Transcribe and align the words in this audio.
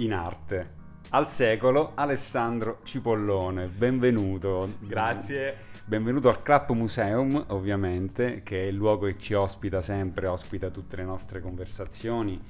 In 0.00 0.14
arte. 0.14 0.78
Al 1.10 1.28
secolo 1.28 1.92
Alessandro 1.94 2.78
Cipollone, 2.84 3.66
benvenuto. 3.66 4.76
Grazie. 4.78 5.54
Benvenuto 5.84 6.30
al 6.30 6.40
Club 6.42 6.70
Museum, 6.70 7.44
ovviamente, 7.48 8.42
che 8.42 8.62
è 8.62 8.66
il 8.68 8.76
luogo 8.76 9.04
che 9.04 9.18
ci 9.18 9.34
ospita 9.34 9.82
sempre, 9.82 10.26
ospita 10.26 10.70
tutte 10.70 10.96
le 10.96 11.04
nostre 11.04 11.42
conversazioni. 11.42 12.40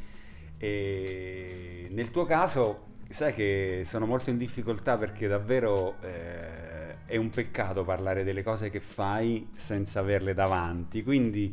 E 0.59 1.89
nel 1.91 2.13
tuo 2.13 2.25
caso, 2.25 2.85
sai 3.09 3.35
che 3.35 3.83
sono 3.85 4.07
molto 4.07 4.31
in 4.31 4.37
difficoltà 4.37 4.97
perché 4.97 5.27
davvero 5.27 5.97
eh, 6.03 7.05
è 7.05 7.17
un 7.17 7.31
peccato 7.31 7.83
parlare 7.83 8.23
delle 8.23 8.45
cose 8.45 8.71
che 8.71 8.79
fai 8.79 9.49
senza 9.57 9.99
averle 9.99 10.35
davanti. 10.35 11.03
Quindi 11.03 11.53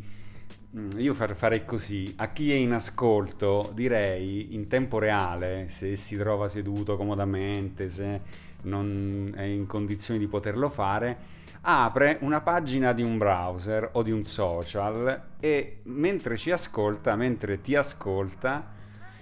io 0.97 1.13
farei 1.13 1.65
così, 1.65 2.13
a 2.17 2.27
chi 2.31 2.51
è 2.51 2.55
in 2.55 2.73
ascolto 2.73 3.71
direi 3.73 4.53
in 4.53 4.67
tempo 4.67 4.99
reale, 4.99 5.67
se 5.69 5.95
si 5.95 6.15
trova 6.17 6.47
seduto 6.47 6.97
comodamente, 6.97 7.89
se 7.89 8.21
non 8.63 9.33
è 9.35 9.43
in 9.43 9.65
condizioni 9.65 10.19
di 10.19 10.27
poterlo 10.27 10.69
fare, 10.69 11.35
apre 11.61 12.17
una 12.21 12.41
pagina 12.41 12.93
di 12.93 13.01
un 13.01 13.17
browser 13.17 13.89
o 13.93 14.03
di 14.03 14.11
un 14.11 14.23
social 14.23 15.21
e 15.39 15.79
mentre 15.83 16.37
ci 16.37 16.51
ascolta, 16.51 17.15
mentre 17.15 17.61
ti 17.61 17.75
ascolta, 17.75 18.75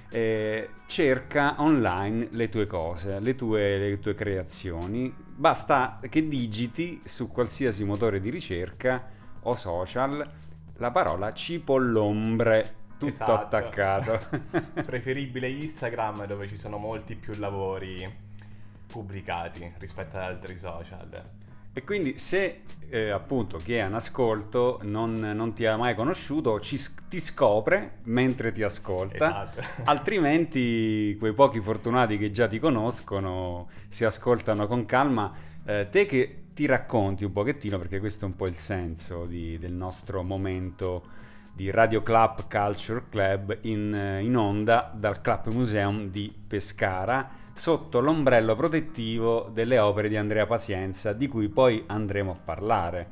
eh, 0.09 0.69
cerca 0.85 1.55
online 1.59 2.27
le 2.31 2.49
tue 2.49 2.67
cose, 2.67 3.19
le 3.19 3.35
tue, 3.35 3.77
le 3.77 3.99
tue 3.99 4.13
creazioni. 4.13 5.13
Basta 5.17 5.99
che 6.09 6.27
digiti 6.27 7.01
su 7.03 7.29
qualsiasi 7.29 7.83
motore 7.83 8.19
di 8.19 8.29
ricerca 8.29 9.09
o 9.41 9.55
social 9.55 10.27
la 10.77 10.91
parola 10.91 11.33
cipollombre 11.33 12.75
tutto 12.97 13.07
Esatto. 13.07 13.33
attaccato. 13.33 14.19
Preferibile 14.85 15.49
Instagram 15.49 16.25
dove 16.25 16.47
ci 16.47 16.57
sono 16.57 16.77
molti 16.77 17.15
più 17.15 17.33
lavori 17.37 18.23
pubblicati 18.87 19.73
rispetto 19.77 20.17
ad 20.17 20.23
altri 20.23 20.57
social. 20.57 21.23
E 21.77 21.83
quindi 21.83 22.17
se 22.19 22.61
eh, 22.87 23.09
appunto 23.09 23.57
chi 23.57 23.73
è 23.73 23.85
in 23.85 23.93
ascolto 23.93 24.79
non, 24.83 25.15
non 25.15 25.51
ti 25.53 25.65
ha 25.65 25.75
mai 25.75 25.93
conosciuto, 25.93 26.61
ci 26.61 26.79
ti 27.09 27.19
scopre 27.19 27.97
mentre 28.03 28.53
ti 28.53 28.63
ascolta, 28.63 29.51
Esatto. 29.51 29.61
altrimenti 29.83 31.17
quei 31.19 31.33
pochi 31.33 31.59
fortunati 31.59 32.17
che 32.17 32.31
già 32.31 32.47
ti 32.47 32.59
conoscono 32.59 33.67
si 33.89 34.05
ascoltano 34.05 34.67
con 34.67 34.85
calma. 34.85 35.33
Eh, 35.65 35.89
te 35.89 36.05
che 36.05 36.44
ti 36.55 36.65
racconti 36.65 37.25
un 37.25 37.33
pochettino, 37.33 37.77
perché 37.77 37.99
questo 37.99 38.23
è 38.23 38.27
un 38.29 38.37
po' 38.37 38.47
il 38.47 38.55
senso 38.55 39.25
di- 39.25 39.59
del 39.59 39.73
nostro 39.73 40.23
momento 40.23 41.03
di 41.53 41.69
Radio 41.69 42.01
Club 42.01 42.47
Culture 42.49 43.03
Club 43.09 43.57
in, 43.63 43.93
eh, 43.93 44.21
in 44.23 44.37
onda 44.37 44.89
dal 44.95 45.19
Club 45.21 45.47
Museum 45.47 46.09
di 46.09 46.33
Pescara 46.47 47.29
sotto 47.53 47.99
l'ombrello 47.99 48.55
protettivo 48.55 49.49
delle 49.53 49.79
opere 49.79 50.07
di 50.07 50.15
Andrea 50.15 50.45
Pazienza 50.45 51.11
di 51.11 51.27
cui 51.27 51.49
poi 51.49 51.83
andremo 51.87 52.31
a 52.31 52.39
parlare. 52.41 53.05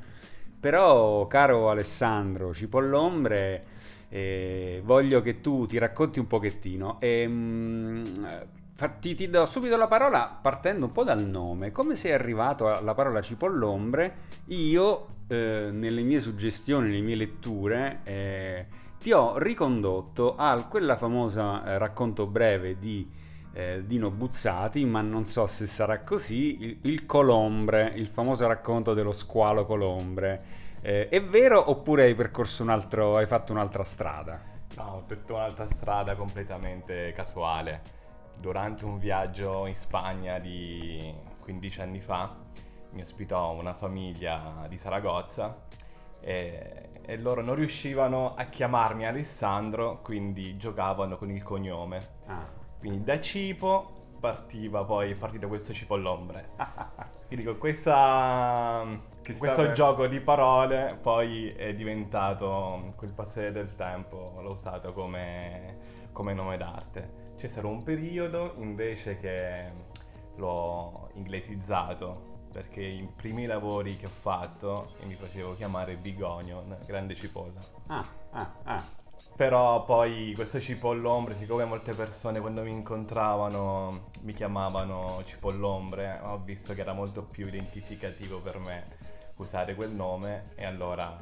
Però, 0.57 1.27
caro 1.27 1.69
Alessandro 1.69 2.53
Cipollombre, 2.53 3.65
eh, 4.07 4.81
voglio 4.85 5.21
che 5.21 5.41
tu 5.41 5.65
ti 5.65 5.77
racconti 5.77 6.19
un 6.19 6.27
pochettino 6.27 6.97
e 7.01 7.27
mm, 7.27 8.25
fa- 8.73 8.89
ti, 8.89 9.29
do 9.29 9.45
subito 9.45 9.77
la 9.77 9.87
parola 9.87 10.37
partendo 10.41 10.85
un 10.85 10.91
po' 10.91 11.03
dal 11.03 11.25
nome. 11.25 11.71
Come 11.71 11.95
sei 11.95 12.11
arrivato 12.11 12.67
alla 12.67 12.93
parola 12.93 13.21
Cipollombre? 13.21 14.15
Io, 14.47 15.07
eh, 15.27 15.69
nelle 15.71 16.01
mie 16.01 16.19
suggestioni, 16.19 16.87
nelle 16.87 17.01
mie 17.01 17.15
letture, 17.15 17.99
eh, 18.03 18.65
ti 18.99 19.11
ho 19.11 19.37
ricondotto 19.37 20.35
a 20.35 20.63
quella 20.65 20.97
famosa 20.97 21.65
eh, 21.65 21.77
racconto 21.77 22.25
breve 22.25 22.77
di 22.79 23.09
eh, 23.53 23.83
Dino 23.85 24.09
Buzzati, 24.09 24.83
ma 24.85 25.01
non 25.01 25.25
so 25.25 25.45
se 25.47 25.67
sarà 25.67 26.01
così, 26.01 26.63
il, 26.63 26.77
il 26.83 27.05
Colombre, 27.05 27.91
il 27.95 28.07
famoso 28.07 28.47
racconto 28.47 28.93
dello 28.93 29.11
squalo 29.11 29.65
Colombre. 29.65 30.61
Eh, 30.81 31.07
è 31.07 31.23
vero 31.23 31.69
oppure 31.69 32.03
hai 32.03 32.15
percorso 32.15 32.63
un 32.63 32.69
altro, 32.69 33.15
hai 33.15 33.27
fatto 33.27 33.51
un'altra 33.53 33.83
strada? 33.83 34.51
No, 34.75 34.83
ho 34.83 35.03
detto 35.07 35.35
un'altra 35.35 35.67
strada 35.67 36.15
completamente 36.15 37.13
casuale. 37.15 38.01
Durante 38.35 38.85
un 38.85 38.97
viaggio 38.97 39.65
in 39.67 39.75
Spagna 39.75 40.39
di 40.39 41.13
15 41.39 41.81
anni 41.81 41.99
fa 42.01 42.35
mi 42.91 43.01
ospitò 43.01 43.51
una 43.53 43.73
famiglia 43.73 44.65
di 44.67 44.77
Saragozza 44.77 45.65
e, 46.21 46.89
e 47.01 47.17
loro 47.17 47.41
non 47.41 47.55
riuscivano 47.55 48.33
a 48.35 48.43
chiamarmi 48.45 49.05
Alessandro, 49.05 49.99
quindi 50.01 50.57
giocavano 50.57 51.17
con 51.17 51.29
il 51.29 51.43
cognome. 51.43 52.01
Ah, 52.27 52.43
Quindi 52.79 53.03
da 53.03 53.19
Cipo 53.19 54.01
partiva 54.19 54.85
poi 54.85 55.15
partito 55.15 55.47
questo 55.49 55.73
Cipollombre. 55.73 56.51
Quindi 57.27 57.45
con 57.45 57.57
questa, 57.57 58.85
questo 59.21 59.47
stava- 59.49 59.71
gioco 59.71 60.07
di 60.07 60.21
parole 60.21 60.97
poi 61.01 61.47
è 61.47 61.73
diventato, 61.73 62.93
col 62.95 63.11
passare 63.11 63.51
del 63.51 63.75
tempo, 63.75 64.39
l'ho 64.39 64.51
usato 64.51 64.93
come, 64.93 65.77
come 66.13 66.33
nome 66.33 66.57
d'arte. 66.57 67.22
C'è 67.43 67.49
stato 67.49 67.67
un 67.67 67.83
periodo 67.83 68.53
invece 68.59 69.17
che 69.17 69.69
l'ho 70.37 71.09
inglesizzato 71.15 72.45
perché 72.49 72.81
i 72.81 73.05
primi 73.13 73.45
lavori 73.45 73.97
che 73.97 74.05
ho 74.05 74.09
fatto 74.09 74.93
mi 75.03 75.15
facevo 75.15 75.53
chiamare 75.57 75.97
Big 75.97 76.21
Onion, 76.21 76.77
grande 76.85 77.15
cipolla. 77.15 77.59
ah, 77.87 78.07
ah, 78.31 78.53
ah. 78.63 78.83
Però 79.35 79.83
poi 79.83 80.31
questo 80.33 80.61
cipollombre, 80.61 81.35
siccome 81.35 81.65
molte 81.65 81.91
persone 81.91 82.39
quando 82.39 82.63
mi 82.63 82.71
incontravano 82.71 84.11
mi 84.21 84.31
chiamavano 84.31 85.21
cipollombre, 85.25 86.21
ho 86.23 86.39
visto 86.45 86.73
che 86.73 86.79
era 86.79 86.93
molto 86.93 87.23
più 87.23 87.45
identificativo 87.45 88.39
per 88.39 88.57
me 88.59 88.85
usare 89.35 89.75
quel 89.75 89.91
nome 89.91 90.43
e 90.55 90.63
allora 90.63 91.13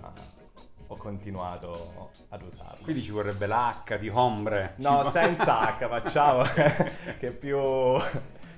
ho 0.92 0.98
continuato 0.98 2.10
ad 2.30 2.42
usarlo. 2.44 2.84
Quindi 2.84 3.02
ci 3.02 3.12
vorrebbe 3.12 3.48
l'H 3.48 3.98
di 3.98 4.10
Hombre. 4.10 4.74
no, 4.78 5.10
senza 5.10 5.78
H 5.78 5.88
facciamo, 5.88 6.44
che 6.54 7.28
è 7.28 7.32
più, 7.32 7.58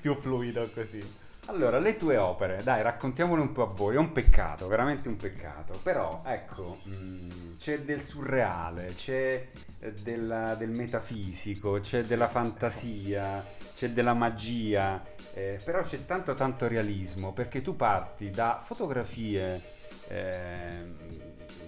più 0.02 0.16
fluido 0.16 0.70
così. 0.74 1.22
Allora, 1.48 1.78
le 1.78 1.98
tue 1.98 2.16
opere, 2.16 2.64
dai, 2.64 2.82
raccontiamole 2.82 3.42
un 3.42 3.52
po' 3.52 3.64
a 3.64 3.66
voi. 3.74 3.96
È 3.96 3.98
un 3.98 4.14
peccato, 4.14 4.68
veramente 4.68 5.10
un 5.10 5.18
peccato. 5.18 5.78
Però, 5.84 6.22
ecco, 6.26 6.80
mh, 6.84 7.58
c'è 7.58 7.82
del 7.82 8.02
surreale, 8.02 8.94
c'è 8.96 9.50
eh, 9.80 9.92
della- 9.92 10.56
del 10.56 10.70
metafisico, 10.70 11.82
c'è 11.82 12.04
della 12.04 12.30
fantasia, 12.30 13.46
c'è 13.74 13.90
della 13.90 14.14
magia. 14.14 15.04
eh, 15.34 15.60
però 15.66 15.82
c'è 15.82 16.06
tanto, 16.06 16.34
tanto 16.34 16.68
realismo 16.68 17.34
perché 17.34 17.62
tu 17.62 17.76
parti 17.76 18.30
da 18.30 18.60
fotografie 18.62 19.62
ehm, 20.08 20.96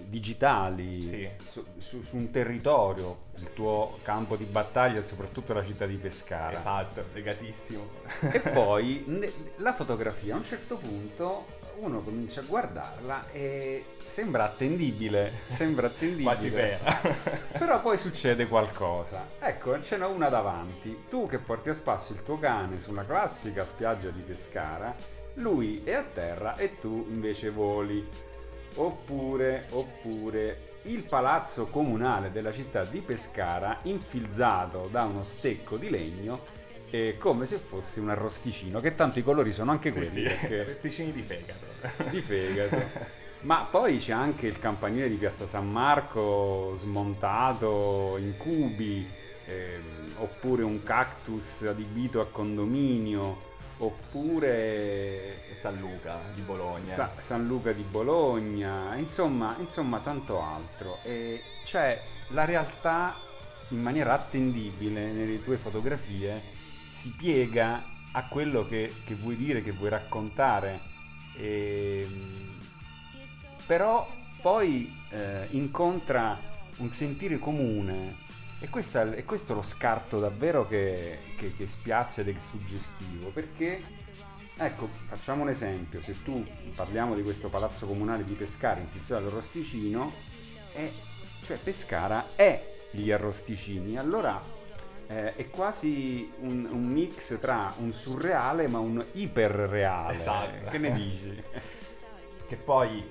digitali 0.08 1.02
Sì. 1.02 1.28
su, 1.46 1.64
su- 1.76 2.02
su 2.02 2.16
un 2.16 2.30
territorio, 2.30 3.24
il 3.38 3.52
tuo 3.52 3.98
campo 4.02 4.36
di 4.36 4.44
battaglia, 4.44 5.02
soprattutto 5.02 5.52
la 5.52 5.64
città 5.64 5.86
di 5.86 5.96
Pescara. 5.96 6.56
Esatto, 6.56 7.04
legatissimo. 7.12 7.88
E 8.32 8.40
poi 8.50 9.04
ne- 9.06 9.32
la 9.56 9.72
fotografia 9.72 10.34
a 10.34 10.38
un 10.38 10.44
certo 10.44 10.76
punto 10.76 11.54
uno 11.78 12.00
comincia 12.00 12.40
a 12.40 12.44
guardarla 12.44 13.30
e 13.32 13.84
sembra 14.06 14.44
attendibile, 14.44 15.30
sembra 15.48 15.88
attendibile. 15.88 16.24
Quasi 16.24 16.48
vera. 16.48 16.78
Però 17.58 17.82
poi 17.82 17.98
succede 17.98 18.46
qualcosa. 18.48 19.26
Ecco, 19.38 19.78
ce 19.82 19.98
n'è 19.98 20.06
una 20.06 20.30
davanti. 20.30 21.04
Tu 21.10 21.26
che 21.28 21.38
porti 21.38 21.68
a 21.68 21.74
spasso 21.74 22.14
il 22.14 22.22
tuo 22.22 22.38
cane 22.38 22.80
sulla 22.80 23.04
classica 23.04 23.66
spiaggia 23.66 24.08
di 24.08 24.22
Pescara, 24.22 24.94
lui 25.34 25.82
è 25.84 25.92
a 25.92 26.02
terra 26.02 26.56
e 26.56 26.78
tu 26.78 27.04
invece 27.10 27.50
voli. 27.50 28.08
Oppure, 28.76 29.66
oppure 29.70 30.74
il 30.82 31.02
palazzo 31.02 31.66
comunale 31.66 32.30
della 32.30 32.52
città 32.52 32.84
di 32.84 33.00
Pescara 33.00 33.78
infilzato 33.82 34.88
da 34.90 35.04
uno 35.04 35.22
stecco 35.22 35.76
di 35.76 35.88
legno 35.90 36.54
eh, 36.90 37.16
come 37.18 37.46
se 37.46 37.56
fosse 37.56 37.98
un 38.00 38.10
arrosticino, 38.10 38.78
che 38.80 38.94
tanto 38.94 39.18
i 39.18 39.22
colori 39.22 39.52
sono 39.52 39.70
anche 39.72 39.90
Sì, 39.90 39.96
quelli, 39.98 40.10
sì, 40.10 40.22
perché 40.22 40.62
Pesticini 40.70 41.12
di 41.12 41.22
fegato. 41.22 42.10
di 42.10 42.20
fegato. 42.20 43.14
Ma 43.40 43.66
poi 43.68 43.96
c'è 43.98 44.12
anche 44.12 44.46
il 44.46 44.58
campanile 44.58 45.08
di 45.08 45.16
Piazza 45.16 45.46
San 45.46 45.70
Marco 45.70 46.72
smontato 46.76 48.16
in 48.18 48.36
cubi, 48.36 49.06
ehm, 49.46 50.14
oppure 50.18 50.62
un 50.62 50.82
cactus 50.82 51.62
adibito 51.62 52.20
a 52.20 52.26
condominio, 52.26 53.45
oppure 53.78 55.54
San 55.54 55.78
Luca 55.78 56.18
di 56.34 56.40
Bologna. 56.42 56.92
Sa- 56.92 57.12
San 57.18 57.46
Luca 57.46 57.72
di 57.72 57.82
Bologna, 57.82 58.94
insomma, 58.96 59.56
insomma 59.58 60.00
tanto 60.00 60.42
altro. 60.42 60.98
E 61.02 61.42
c'è 61.64 62.00
la 62.28 62.44
realtà 62.44 63.16
in 63.70 63.80
maniera 63.80 64.14
attendibile 64.14 65.10
nelle 65.10 65.42
tue 65.42 65.56
fotografie 65.56 66.40
si 66.88 67.10
piega 67.10 67.84
a 68.12 68.26
quello 68.28 68.66
che, 68.66 68.92
che 69.04 69.14
vuoi 69.14 69.36
dire, 69.36 69.62
che 69.62 69.72
vuoi 69.72 69.90
raccontare. 69.90 70.80
Ehm, 71.36 72.58
però 73.66 74.08
poi 74.40 74.96
eh, 75.10 75.48
incontra 75.50 76.38
un 76.78 76.90
sentire 76.90 77.38
comune 77.38 78.24
E, 78.58 78.68
questa, 78.68 79.12
e 79.14 79.24
questo 79.24 79.54
lo 79.54 79.62
scarto 79.62 80.18
davvero 80.18 80.66
che, 80.66 81.18
che, 81.36 81.54
che 81.54 81.66
spiazza 81.66 82.22
ed 82.22 82.28
è 82.28 82.38
suggestivo, 82.38 83.28
perché, 83.28 83.82
ecco, 84.56 84.88
facciamo 85.04 85.42
un 85.42 85.50
esempio, 85.50 86.00
se 86.00 86.22
tu 86.22 86.44
parliamo 86.74 87.14
di 87.14 87.22
questo 87.22 87.48
palazzo 87.48 87.86
comunale 87.86 88.24
di 88.24 88.32
Pescara 88.32 88.80
intitolato 88.80 89.30
Rosticino, 89.30 90.12
è, 90.72 90.90
cioè 91.42 91.58
Pescara 91.58 92.28
è 92.34 92.74
gli 92.90 93.10
arrosticini, 93.10 93.98
allora 93.98 94.42
eh, 95.08 95.34
è 95.34 95.50
quasi 95.50 96.30
un, 96.40 96.66
un, 96.70 96.84
mix 96.86 97.38
tra 97.38 97.72
un 97.78 97.92
surreale 97.92 98.68
ma 98.68 98.78
un 98.78 99.04
iperreale. 99.12 100.14
Esatto. 100.14 100.70
Che 100.70 100.78
ne 100.78 100.90
dici? 100.90 101.42
che 102.46 102.56
poi 102.56 103.04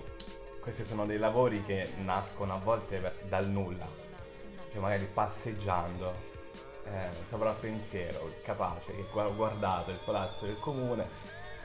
questi 0.59 0.83
sono 0.83 1.06
dei 1.06 1.18
lavori 1.18 1.62
che 1.62 1.94
nascono 2.03 2.53
a 2.53 2.57
volte 2.57 3.18
dal 3.27 3.47
nulla, 3.47 3.88
cioè 4.75 4.83
magari 4.83 5.06
passeggiando, 5.06 6.13
eh, 6.83 7.07
sopra 7.24 7.54
pensiero, 7.54 8.30
capace, 8.44 8.94
che 8.94 9.07
ho 9.13 9.33
guardato 9.33 9.92
il 9.92 10.00
palazzo 10.04 10.45
del 10.45 10.60
comune 10.60 11.07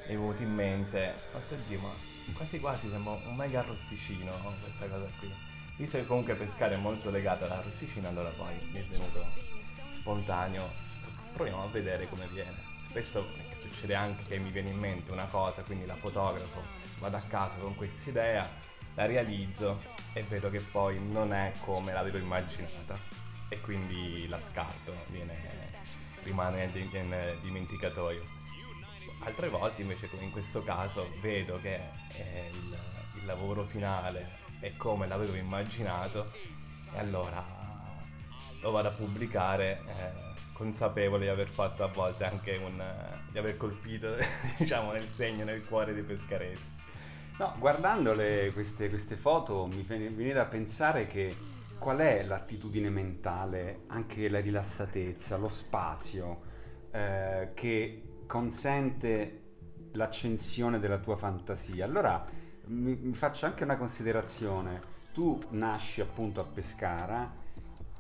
e 0.07 0.13
è 0.13 0.17
venuto 0.17 0.41
in 0.43 0.55
mente, 0.55 1.15
oddio 1.33 1.81
ma 1.81 1.89
quasi 2.35 2.61
quasi 2.61 2.89
sembra 2.89 3.15
un 3.15 3.35
mega 3.35 3.59
arrosticino 3.59 4.31
questa 4.63 4.87
cosa 4.87 5.09
qui. 5.19 5.35
Visto 5.77 5.99
che 5.99 6.07
comunque 6.07 6.37
pescare 6.37 6.77
è 6.77 6.79
molto 6.79 7.11
legato 7.11 7.47
all'arrosticino, 7.47 8.07
allora 8.07 8.31
poi 8.31 8.55
mi 8.71 8.79
è 8.79 8.85
venuto 8.85 9.27
spontaneo, 9.89 10.71
proviamo 11.33 11.65
a 11.65 11.67
vedere 11.67 12.09
come 12.09 12.29
viene. 12.29 12.63
Spesso 12.87 13.27
succede 13.59 13.97
anche 13.97 14.23
che 14.23 14.39
mi 14.39 14.51
viene 14.53 14.71
in 14.71 14.79
mente 14.79 15.11
una 15.11 15.27
cosa, 15.27 15.63
quindi 15.63 15.85
la 15.85 15.97
fotografo, 15.97 16.63
vado 17.01 17.17
a 17.17 17.23
casa 17.23 17.57
con 17.57 17.75
questa 17.75 18.11
idea 18.11 18.49
la 18.95 19.07
realizzo 19.07 19.81
e 20.13 20.23
vedo 20.25 20.51
che 20.51 20.61
poi 20.61 20.99
non 21.01 21.33
è 21.33 21.53
come 21.61 21.93
l'avevo 21.93 22.19
immaginata 22.19 22.99
e 23.49 23.61
quindi 23.61 24.27
la 24.29 24.41
scarto, 24.41 24.95
viene, 25.09 25.37
rimane 26.23 26.67
nel 26.67 27.39
dimenticatoio. 27.41 28.25
Altre 29.23 29.49
volte 29.49 29.83
invece 29.83 30.09
come 30.09 30.25
in 30.25 30.31
questo 30.31 30.63
caso 30.63 31.11
vedo 31.21 31.59
che 31.61 31.81
il, 32.51 32.79
il 33.17 33.25
lavoro 33.25 33.65
finale 33.65 34.39
è 34.61 34.73
come 34.77 35.07
l'avevo 35.07 35.37
immaginato 35.37 36.33
e 36.93 36.99
allora 36.99 37.45
lo 38.61 38.71
vado 38.71 38.89
a 38.89 38.93
pubblicare 38.93 39.83
eh, 39.87 40.31
consapevole 40.53 41.25
di 41.25 41.31
aver 41.31 41.49
fatto 41.49 41.83
a 41.83 41.89
volte 41.89 42.25
anche 42.25 42.57
un... 42.57 42.83
di 43.31 43.39
aver 43.39 43.57
colpito 43.57 44.15
diciamo 44.59 44.93
nel 44.93 45.09
segno, 45.09 45.45
nel 45.45 45.65
cuore 45.65 45.95
dei 45.95 46.03
pescaresi. 46.03 46.80
No, 47.41 47.55
guardandole 47.59 48.53
queste, 48.53 48.91
queste 48.91 49.17
foto 49.17 49.67
mi 49.67 49.81
viene 49.83 50.35
da 50.35 50.45
pensare 50.45 51.07
che 51.07 51.35
qual 51.79 51.97
è 51.97 52.23
l'attitudine 52.23 52.91
mentale, 52.91 53.85
anche 53.87 54.29
la 54.29 54.41
rilassatezza, 54.41 55.39
lo 55.39 55.49
spazio 55.49 56.43
eh, 56.91 57.53
che 57.55 58.03
consente 58.27 59.41
l'accensione 59.93 60.79
della 60.79 60.99
tua 60.99 61.17
fantasia. 61.17 61.87
Allora 61.87 62.27
mi, 62.67 62.95
mi, 63.01 63.15
faccio 63.15 63.47
anche 63.47 63.65
una 63.65 63.79
considerazione. 63.79 64.83
Tu 65.15 65.39
nasci 65.53 66.03
appunto 66.03 66.43
a 66.43 66.45
Pescara 66.45 67.33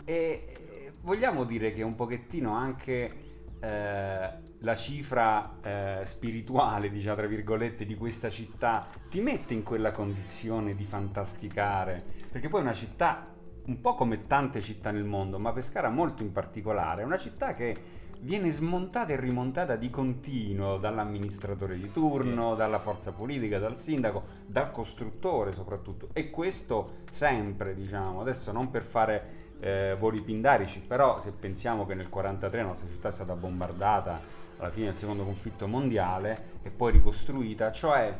e 0.05 0.93
vogliamo 1.01 1.45
dire 1.45 1.71
che 1.71 1.81
un 1.81 1.95
pochettino 1.95 2.53
anche 2.53 3.11
eh, 3.59 4.31
la 4.61 4.75
cifra 4.75 5.57
eh, 5.62 6.01
spirituale, 6.05 6.91
diciamo 6.91 7.17
tra 7.17 7.27
virgolette, 7.27 7.87
di 7.87 7.95
questa 7.95 8.29
città 8.29 8.89
ti 9.09 9.21
mette 9.21 9.55
in 9.55 9.62
quella 9.62 9.91
condizione 9.91 10.75
di 10.75 10.85
fantasticare, 10.85 12.03
perché 12.31 12.49
poi 12.49 12.61
è 12.61 12.62
una 12.62 12.73
città 12.73 13.25
un 13.67 13.81
po' 13.81 13.95
come 13.95 14.21
tante 14.21 14.61
città 14.61 14.91
nel 14.91 15.07
mondo, 15.07 15.39
ma 15.39 15.53
Pescara 15.53 15.91
molto 15.91 16.23
in 16.23 16.33
particolare, 16.33 17.03
è 17.03 17.05
una 17.05 17.19
città 17.19 17.53
che 17.53 17.99
viene 18.21 18.51
smontata 18.51 19.12
e 19.12 19.17
rimontata 19.17 19.77
di 19.77 19.89
continuo 19.89 20.77
dall'amministratore 20.77 21.79
di 21.79 21.91
turno, 21.91 22.51
sì. 22.51 22.59
dalla 22.59 22.79
forza 22.79 23.13
politica, 23.13 23.59
dal 23.59 23.79
sindaco, 23.79 24.23
dal 24.47 24.71
costruttore 24.71 25.53
soprattutto. 25.53 26.09
E 26.13 26.29
questo 26.31 26.99
sempre, 27.11 27.75
diciamo, 27.75 28.21
adesso 28.21 28.53
non 28.53 28.71
per 28.71 28.83
fare 28.83 29.49
eh, 29.61 29.97
voli 29.99 30.21
pindarici, 30.21 30.81
però 30.81 31.19
se 31.19 31.31
pensiamo 31.31 31.87
che 31.87 31.95
nel 31.95 32.09
1943 32.11 32.61
la 32.61 32.67
nostra 32.67 32.89
città 32.89 33.09
è 33.09 33.13
stata 33.13 33.35
bombardata 33.35 34.49
alla 34.61 34.71
fine 34.71 34.87
del 34.87 34.97
secondo 34.97 35.25
conflitto 35.25 35.67
mondiale 35.67 36.59
e 36.62 36.71
poi 36.71 36.93
ricostruita, 36.93 37.73
cioè 37.73 38.15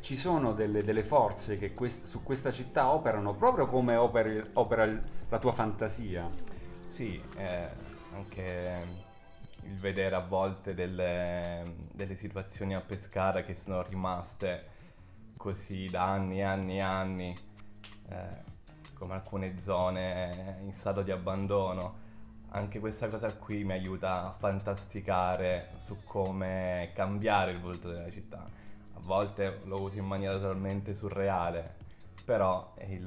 ci 0.00 0.14
sono 0.14 0.52
delle, 0.52 0.82
delle 0.82 1.02
forze 1.02 1.56
che 1.56 1.72
quest- 1.72 2.04
su 2.04 2.22
questa 2.22 2.50
città 2.50 2.92
operano 2.92 3.34
proprio 3.34 3.66
come 3.66 3.96
operi, 3.96 4.42
opera 4.52 4.86
la 5.28 5.38
tua 5.38 5.52
fantasia. 5.52 6.28
Sì, 6.86 7.20
eh, 7.36 7.68
anche 8.12 9.04
il 9.62 9.76
vedere 9.78 10.14
a 10.14 10.20
volte 10.20 10.74
delle, 10.74 11.74
delle, 11.92 12.14
situazioni 12.14 12.74
a 12.74 12.80
Pescara 12.80 13.42
che 13.42 13.54
sono 13.54 13.82
rimaste 13.82 14.74
così 15.36 15.86
da 15.86 16.04
anni 16.04 16.38
e 16.38 16.42
anni 16.42 16.76
e 16.76 16.80
anni, 16.80 17.36
eh, 18.08 18.44
come 18.94 19.14
alcune 19.14 19.58
zone 19.58 20.58
in 20.62 20.72
stato 20.72 21.02
di 21.02 21.10
abbandono. 21.10 22.04
Anche 22.56 22.80
questa 22.80 23.10
cosa 23.10 23.34
qui 23.34 23.64
mi 23.64 23.74
aiuta 23.74 24.24
a 24.24 24.32
fantasticare 24.32 25.72
su 25.76 26.02
come 26.04 26.90
cambiare 26.94 27.50
il 27.50 27.60
volto 27.60 27.90
della 27.90 28.10
città. 28.10 28.38
A 28.38 28.98
volte 29.00 29.60
lo 29.64 29.82
uso 29.82 29.98
in 29.98 30.06
maniera 30.06 30.38
totalmente 30.38 30.94
surreale, 30.94 31.74
però 32.24 32.74
il, 32.88 33.04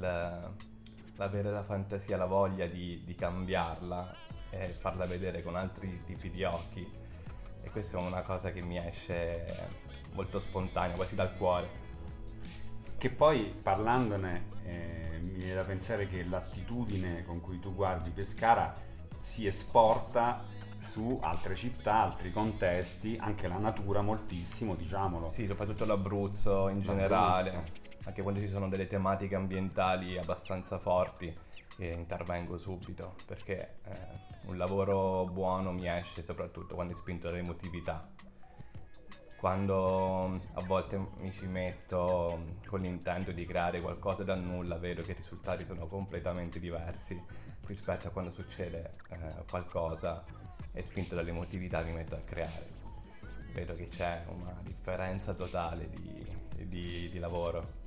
l'avere 1.16 1.50
la 1.50 1.64
fantasia, 1.64 2.16
la 2.16 2.26
voglia 2.26 2.66
di, 2.68 3.02
di 3.04 3.16
cambiarla 3.16 4.14
e 4.50 4.68
farla 4.68 5.04
vedere 5.06 5.42
con 5.42 5.56
altri 5.56 6.04
tipi 6.04 6.30
di 6.30 6.44
occhi. 6.44 6.88
E 7.60 7.70
questa 7.70 7.98
è 7.98 8.00
una 8.00 8.22
cosa 8.22 8.52
che 8.52 8.60
mi 8.60 8.78
esce 8.78 9.68
molto 10.12 10.38
spontanea, 10.38 10.94
quasi 10.94 11.16
dal 11.16 11.36
cuore. 11.36 11.68
Che 12.96 13.10
poi 13.10 13.52
parlandone 13.60 14.44
eh, 14.62 15.18
mi 15.20 15.32
viene 15.32 15.54
da 15.54 15.62
pensare 15.64 16.06
che 16.06 16.22
l'attitudine 16.22 17.24
con 17.24 17.40
cui 17.40 17.58
tu 17.58 17.74
guardi 17.74 18.10
Pescara 18.10 18.86
si 19.20 19.46
esporta 19.46 20.42
su 20.78 21.18
altre 21.22 21.54
città, 21.54 22.02
altri 22.02 22.32
contesti, 22.32 23.16
anche 23.20 23.46
la 23.48 23.58
natura 23.58 24.00
moltissimo, 24.00 24.74
diciamolo. 24.74 25.28
Sì, 25.28 25.46
soprattutto 25.46 25.84
l'Abruzzo 25.84 26.68
in 26.68 26.78
L'Abruzzo. 26.78 26.92
generale, 26.92 27.64
anche 28.04 28.22
quando 28.22 28.40
ci 28.40 28.48
sono 28.48 28.68
delle 28.68 28.86
tematiche 28.86 29.34
ambientali 29.34 30.18
abbastanza 30.18 30.78
forti, 30.78 31.32
intervengo 31.76 32.58
subito 32.58 33.14
perché 33.26 33.78
eh, 33.84 33.96
un 34.46 34.58
lavoro 34.58 35.24
buono 35.24 35.72
mi 35.72 35.88
esce 35.88 36.22
soprattutto 36.22 36.74
quando 36.74 36.92
è 36.92 36.96
spinto 36.96 37.28
dall'emotività. 37.28 38.06
Quando 39.40 40.38
a 40.52 40.62
volte 40.66 40.98
mi 41.16 41.32
ci 41.32 41.46
metto 41.46 42.58
con 42.66 42.82
l'intento 42.82 43.32
di 43.32 43.46
creare 43.46 43.80
qualcosa 43.80 44.22
da 44.22 44.34
nulla, 44.34 44.76
vedo 44.76 45.00
che 45.00 45.12
i 45.12 45.14
risultati 45.14 45.64
sono 45.64 45.86
completamente 45.86 46.60
diversi 46.60 47.18
rispetto 47.64 48.08
a 48.08 48.10
quando 48.10 48.30
succede 48.30 48.90
eh, 49.08 49.16
qualcosa 49.48 50.22
e 50.72 50.82
spinto 50.82 51.14
dall'emotività 51.14 51.80
mi 51.80 51.92
metto 51.92 52.16
a 52.16 52.18
creare. 52.18 52.66
Vedo 53.54 53.74
che 53.74 53.88
c'è 53.88 54.24
una 54.28 54.60
differenza 54.62 55.32
totale 55.32 55.88
di, 55.88 56.66
di, 56.66 57.08
di 57.08 57.18
lavoro. 57.18 57.78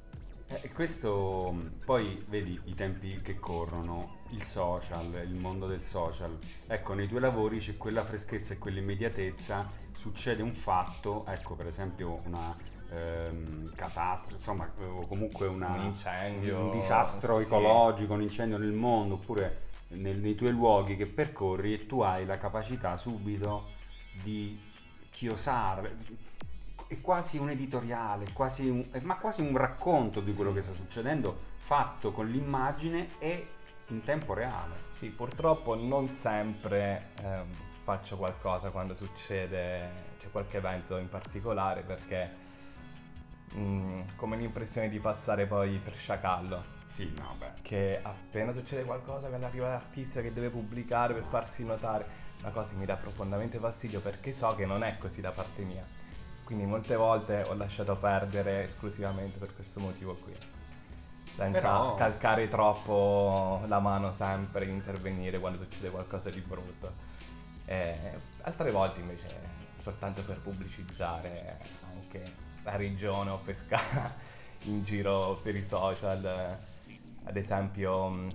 E 0.48 0.72
questo 0.72 1.56
poi 1.86 2.26
vedi 2.30 2.60
i 2.64 2.74
tempi 2.74 3.22
che 3.22 3.36
corrono, 3.36 4.22
il 4.34 4.44
social, 4.44 5.22
il 5.26 5.36
mondo 5.36 5.68
del 5.68 5.82
social. 5.84 6.38
Ecco, 6.68 6.94
nei 6.94 7.08
tuoi 7.08 7.22
lavori 7.22 7.60
c'è 7.60 7.78
quella 7.78 8.04
freschezza 8.04 8.54
e 8.54 8.58
quell'immediatezza, 8.58 9.70
succede 9.92 10.42
un 10.42 10.54
fatto, 10.54 11.26
ecco 11.28 11.56
per 11.56 11.68
esempio 11.68 12.22
una 12.26 12.56
ehm, 12.90 13.74
catastrofe, 13.76 14.38
insomma, 14.38 14.72
o 14.86 15.08
comunque 15.08 15.48
una, 15.48 15.74
un 15.74 15.86
incendio, 15.86 16.66
un 16.66 16.72
disastro 16.72 17.38
sì. 17.38 17.44
ecologico, 17.44 18.14
un 18.14 18.22
incendio 18.22 18.58
nel 18.58 18.74
mondo, 18.74 19.16
oppure 19.16 19.72
nel, 19.90 20.18
nei 20.18 20.36
tuoi 20.36 20.52
luoghi 20.52 20.96
che 20.96 21.06
percorri 21.06 21.74
e 21.74 21.86
tu 21.86 22.02
hai 22.02 22.26
la 22.26 22.38
capacità 22.38 22.98
subito 22.98 23.70
di 24.22 24.60
chiosare 25.10 26.32
è 26.88 27.02
quasi 27.02 27.38
un 27.38 27.50
editoriale, 27.50 28.28
quasi 28.34 28.70
un, 28.70 28.86
ma 29.02 29.18
quasi 29.18 29.42
un 29.42 29.58
racconto 29.58 30.20
di 30.20 30.34
quello 30.34 30.52
sì. 30.52 30.58
che 30.58 30.62
sta 30.62 30.74
succedendo, 30.74 31.36
fatto 31.58 32.12
con 32.12 32.28
l'immagine 32.28 33.20
e 33.20 33.48
in 33.94 34.04
tempo 34.04 34.34
reale. 34.34 34.76
Sì, 34.90 35.10
purtroppo 35.10 35.76
non 35.76 36.10
sempre 36.10 37.10
ehm, 37.22 37.48
faccio 37.84 38.18
qualcosa 38.18 38.70
quando 38.70 38.96
succede 38.96 40.12
c'è 40.20 40.30
qualche 40.32 40.58
evento 40.58 40.98
in 40.98 41.10
particolare 41.10 41.82
perché 41.82 42.32
mh, 43.54 43.60
mm, 43.60 44.02
come 44.16 44.38
l'impressione 44.38 44.90
di 44.90 45.00
passare 45.00 45.46
poi 45.46 45.78
per 45.78 45.96
sciacallo. 45.96 46.82
Sì, 46.86 47.12
no, 47.16 47.36
beh. 47.38 47.62
Che 47.62 48.00
appena 48.02 48.52
succede 48.52 48.84
qualcosa, 48.84 49.28
quando 49.28 49.46
arriva 49.46 49.70
l'artista 49.70 50.22
che 50.22 50.34
deve 50.34 50.50
pubblicare 50.50 51.14
per 51.14 51.24
farsi 51.24 51.64
notare, 51.64 52.06
una 52.42 52.52
cosa 52.52 52.74
che 52.74 52.80
mi 52.80 52.86
dà 52.86 52.96
profondamente 52.96 53.58
fastidio 53.58 54.02
perché 54.02 54.34
so 54.34 54.54
che 54.56 54.66
non 54.66 54.84
è 54.84 54.98
così 54.98 55.22
da 55.22 55.32
parte 55.32 55.64
mia 55.64 56.02
quindi 56.44 56.66
molte 56.66 56.96
volte 56.96 57.44
ho 57.48 57.54
lasciato 57.54 57.96
perdere 57.96 58.66
esclusivamente 58.66 59.40
per 59.40 59.56
questo 59.56 59.80
motivo 59.80 60.14
qui. 60.16 60.36
Senza 61.36 61.52
Però- 61.60 61.96
calcare 61.96 62.48
troppo 62.48 63.62
la 63.68 63.80
mano 63.80 64.12
sempre, 64.12 64.66
intervenire 64.66 65.40
quando 65.40 65.58
succede 65.60 65.90
qualcosa 65.90 66.30
di 66.30 66.40
brutto. 66.42 66.92
E 67.66 67.96
altre 68.42 68.72
volte 68.72 69.00
invece 69.00 69.52
soltanto 69.76 70.22
per 70.24 70.40
pubblicizzare 70.40 71.60
anche 71.94 72.34
la 72.64 72.76
regione 72.76 73.32
o 73.32 73.38
Pescara 73.38 74.14
in 74.66 74.84
giro 74.84 75.40
per 75.42 75.56
i 75.56 75.64
social. 75.64 76.58
Ad 77.26 77.38
esempio, 77.38 78.28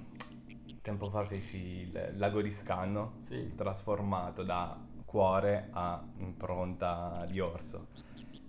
tempo 0.82 1.10
fa 1.10 1.24
feci 1.26 1.56
il 1.92 2.14
lago 2.16 2.40
di 2.42 2.52
Scanno, 2.52 3.18
Sì. 3.20 3.54
trasformato 3.54 4.42
da 4.42 4.76
cuore 5.04 5.68
a 5.72 6.02
impronta 6.18 7.24
di 7.28 7.38
orso. 7.40 7.88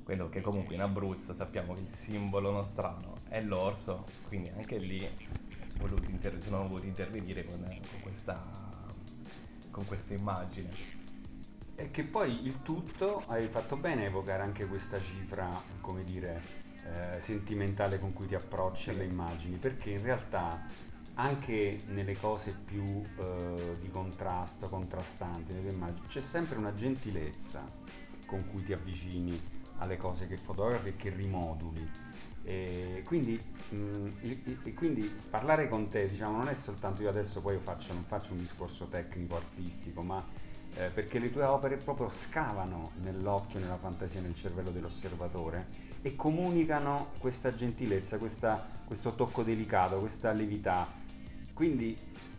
Quello 0.03 0.27
che 0.29 0.41
comunque 0.41 0.73
in 0.75 0.81
Abruzzo 0.81 1.33
sappiamo 1.33 1.73
che 1.73 1.81
il 1.81 1.89
simbolo 1.89 2.51
nostrano 2.51 3.18
è 3.29 3.41
l'orso, 3.41 4.03
quindi 4.27 4.49
anche 4.49 4.77
lì 4.77 5.07
voluto 5.77 6.09
inter- 6.11 6.41
sono 6.41 6.67
voluto 6.67 6.85
intervenire 6.85 7.45
con, 7.45 7.63
con 7.63 7.99
questa, 8.01 8.43
con 9.71 9.85
questa 9.85 10.13
immagine. 10.13 10.97
E 11.75 11.91
che 11.91 12.03
poi 12.03 12.45
il 12.45 12.61
tutto 12.61 13.23
hai 13.27 13.47
fatto 13.47 13.77
bene 13.77 14.03
a 14.03 14.07
evocare 14.07 14.43
anche 14.43 14.67
questa 14.67 14.99
cifra, 14.99 15.49
come 15.79 16.03
dire, 16.03 16.41
eh, 16.83 17.21
sentimentale 17.21 17.99
con 17.99 18.11
cui 18.11 18.27
ti 18.27 18.35
approcci 18.35 18.89
alle 18.89 19.05
immagini, 19.05 19.55
perché 19.55 19.91
in 19.91 20.01
realtà 20.01 20.65
anche 21.13 21.79
nelle 21.87 22.17
cose 22.17 22.53
più 22.53 22.83
eh, 23.17 23.77
di 23.79 23.89
contrasto, 23.89 24.67
contrastanti, 24.67 25.53
nelle 25.53 25.71
immagini, 25.71 26.07
c'è 26.07 26.21
sempre 26.21 26.57
una 26.57 26.73
gentilezza 26.73 27.65
con 28.25 28.45
cui 28.49 28.63
ti 28.63 28.73
avvicini 28.73 29.41
alle 29.77 29.97
cose 29.97 30.27
che 30.27 30.37
fotografi 30.37 30.89
e 30.89 30.95
che 30.95 31.09
rimoduli. 31.09 31.89
E 32.49 33.03
quindi, 33.05 33.39
mh, 33.69 33.75
il- 34.21 34.57
il- 34.63 34.73
quindi 34.73 35.03
parlare 35.29 35.67
con 35.69 35.87
te, 35.87 36.07
diciamo, 36.07 36.37
non 36.37 36.47
è 36.47 36.55
soltanto 36.55 37.03
io 37.03 37.09
adesso 37.09 37.41
poi 37.41 37.59
faccio, 37.59 37.93
non 37.93 38.01
faccio 38.01 38.31
un 38.31 38.39
discorso 38.39 38.87
tecnico, 38.87 39.35
artistico, 39.35 40.01
ma 40.01 40.25
eh, 40.75 40.89
perché 40.91 41.19
le 41.19 41.31
tue 41.31 41.43
opere 41.43 41.77
proprio 41.77 42.09
scavano 42.09 42.91
nell'occhio, 43.03 43.59
nella 43.59 43.75
fantasia, 43.77 44.19
nel 44.21 44.33
cervello 44.33 44.71
dell'osservatore 44.71 45.67
e 46.01 46.15
comunicano 46.15 47.09
questa 47.19 47.53
gentilezza, 47.53 48.17
questa- 48.17 48.65
questo 48.83 49.13
tocco 49.13 49.43
delicato, 49.43 49.99
questa 49.99 50.31
levità. 50.31 50.87
Quindi 51.53 51.95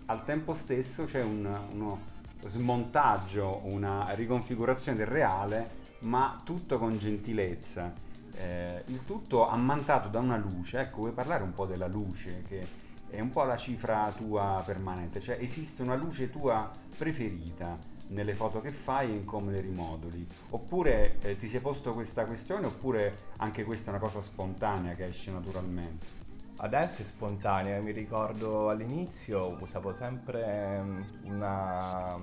al 0.06 0.24
tempo 0.24 0.54
stesso 0.54 1.04
c'è 1.04 1.22
un- 1.22 1.66
uno 1.72 2.00
smontaggio, 2.44 3.60
una 3.64 4.08
riconfigurazione 4.14 4.98
del 4.98 5.06
reale, 5.06 5.70
ma 6.00 6.36
tutto 6.44 6.78
con 6.78 6.98
gentilezza. 6.98 8.08
Eh, 8.40 8.84
il 8.86 9.04
tutto 9.04 9.46
ammantato 9.46 10.08
da 10.08 10.18
una 10.18 10.38
luce, 10.38 10.80
ecco, 10.80 11.00
vuoi 11.00 11.12
parlare 11.12 11.42
un 11.42 11.52
po' 11.52 11.66
della 11.66 11.86
luce, 11.86 12.42
che 12.48 12.66
è 13.10 13.20
un 13.20 13.28
po' 13.28 13.42
la 13.42 13.56
cifra 13.56 14.10
tua 14.16 14.62
permanente, 14.64 15.20
cioè 15.20 15.36
esiste 15.38 15.82
una 15.82 15.94
luce 15.94 16.30
tua 16.30 16.70
preferita 16.96 17.76
nelle 18.08 18.34
foto 18.34 18.60
che 18.60 18.70
fai 18.70 19.10
e 19.10 19.14
in 19.14 19.24
come 19.24 19.52
le 19.52 19.60
rimoduli, 19.60 20.26
oppure 20.50 21.18
eh, 21.20 21.36
ti 21.36 21.48
sei 21.48 21.60
posto 21.60 21.92
questa 21.92 22.24
questione, 22.24 22.66
oppure 22.66 23.14
anche 23.38 23.64
questa 23.64 23.90
è 23.90 23.94
una 23.94 24.02
cosa 24.02 24.20
spontanea 24.22 24.94
che 24.94 25.06
esce 25.06 25.30
naturalmente. 25.30 26.18
Adesso 26.56 27.02
è 27.02 27.04
spontanea, 27.04 27.80
mi 27.80 27.92
ricordo 27.92 28.68
all'inizio 28.68 29.56
usavo 29.60 29.92
sempre 29.92 30.80
mm, 30.80 31.02
una... 31.24 32.18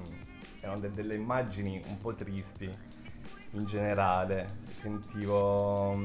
erano 0.62 0.80
de- 0.80 0.92
delle 0.92 1.16
immagini 1.16 1.82
un 1.88 1.98
po' 1.98 2.14
tristi 2.14 2.70
in 3.52 3.66
generale, 3.66 4.60
sentivo... 4.72 5.98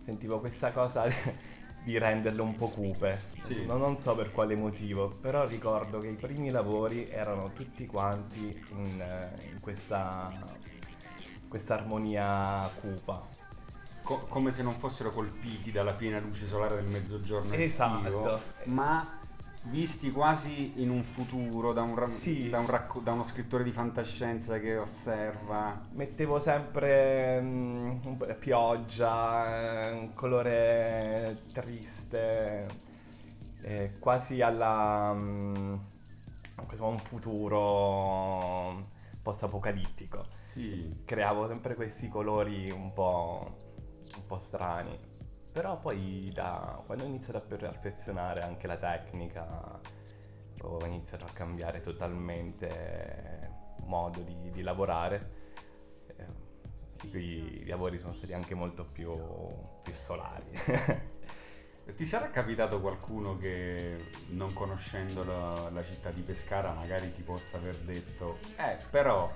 sentivo 0.00 0.40
questa 0.40 0.72
cosa 0.72 1.04
di 1.84 1.96
renderle 1.98 2.42
un 2.42 2.54
po' 2.54 2.68
cupe, 2.68 3.22
Sì. 3.38 3.64
non, 3.66 3.80
non 3.80 3.96
so 3.96 4.14
per 4.14 4.32
quale 4.32 4.56
motivo, 4.56 5.08
però 5.08 5.46
ricordo 5.46 5.98
che 5.98 6.08
i 6.08 6.14
primi 6.16 6.50
lavori 6.50 7.06
erano 7.06 7.52
tutti 7.52 7.86
quanti 7.86 8.62
in, 8.72 9.00
eh, 9.00 9.46
in 9.52 9.60
questa, 9.60 10.28
questa 11.48 11.74
armonia 11.74 12.68
cupa. 12.74 13.26
Co- 14.02 14.24
come 14.28 14.52
se 14.52 14.62
non 14.62 14.74
fossero 14.74 15.10
colpiti 15.10 15.70
dalla 15.70 15.92
piena 15.92 16.18
luce 16.18 16.46
solare 16.46 16.76
del 16.76 16.90
mezzogiorno 16.90 17.52
estivo, 17.54 18.36
Esatto. 18.36 18.40
ma 18.66 19.17
visti 19.64 20.10
quasi 20.10 20.80
in 20.82 20.90
un 20.90 21.02
futuro 21.02 21.72
da, 21.72 21.82
un 21.82 21.94
ra- 21.94 22.06
Sì. 22.06 22.48
da 22.48 22.58
un 22.58 22.66
racco- 22.66 23.00
da 23.00 23.12
uno 23.12 23.22
scrittore 23.24 23.64
di 23.64 23.72
fantascienza 23.72 24.58
che 24.58 24.76
osserva. 24.76 25.86
Mettevo 25.92 26.38
sempre 26.40 27.38
un 27.38 28.16
po' 28.16 28.26
pioggia, 28.38 29.90
un 29.92 30.14
colore 30.14 31.42
triste, 31.52 32.66
eh, 33.62 33.92
quasi 33.98 34.40
alla 34.40 35.14
a 36.86 36.86
un 36.86 36.98
futuro 36.98 38.76
post-apocalittico. 39.22 40.24
Sì, 40.42 41.02
Creavo 41.04 41.46
sempre 41.48 41.74
questi 41.74 42.08
colori 42.08 42.70
un 42.70 42.92
po', 42.92 43.56
un 44.16 44.26
po' 44.26 44.38
strani. 44.38 44.96
Però 45.58 45.76
poi 45.76 46.30
da 46.32 46.80
quando 46.86 47.02
ho 47.02 47.06
iniziato 47.08 47.38
a 47.38 47.56
perfezionare 47.56 48.42
anche 48.42 48.68
la 48.68 48.76
tecnica 48.76 49.80
ho 50.62 50.86
iniziato 50.86 51.24
a 51.24 51.28
cambiare 51.32 51.80
totalmente 51.80 53.64
modo 53.78 54.20
di, 54.20 54.52
di 54.52 54.62
lavorare. 54.62 55.30
Eh, 56.16 57.08
I 57.08 57.64
lavori 57.66 57.98
sono 57.98 58.12
stati 58.12 58.34
anche 58.34 58.54
molto 58.54 58.84
più, 58.84 59.12
più 59.82 59.92
solari. 59.92 60.46
Ti 61.92 62.04
sarà 62.04 62.30
capitato 62.30 62.80
qualcuno 62.80 63.36
che 63.36 64.10
non 64.28 64.52
conoscendo 64.52 65.24
la, 65.24 65.70
la 65.70 65.82
città 65.82 66.12
di 66.12 66.22
Pescara 66.22 66.70
magari 66.72 67.10
ti 67.10 67.22
possa 67.22 67.56
aver 67.56 67.78
detto 67.78 68.38
eh 68.56 68.76
però 68.90 69.28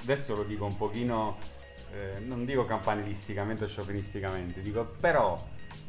adesso 0.00 0.34
lo 0.34 0.42
dico 0.42 0.64
un 0.64 0.76
pochino 0.76 1.36
eh, 1.92 2.18
non 2.18 2.44
dico 2.44 2.64
campanilisticamente 2.64 3.64
o 3.64 3.66
sciovinisticamente 3.68 4.62
dico 4.62 4.84
però 4.98 5.38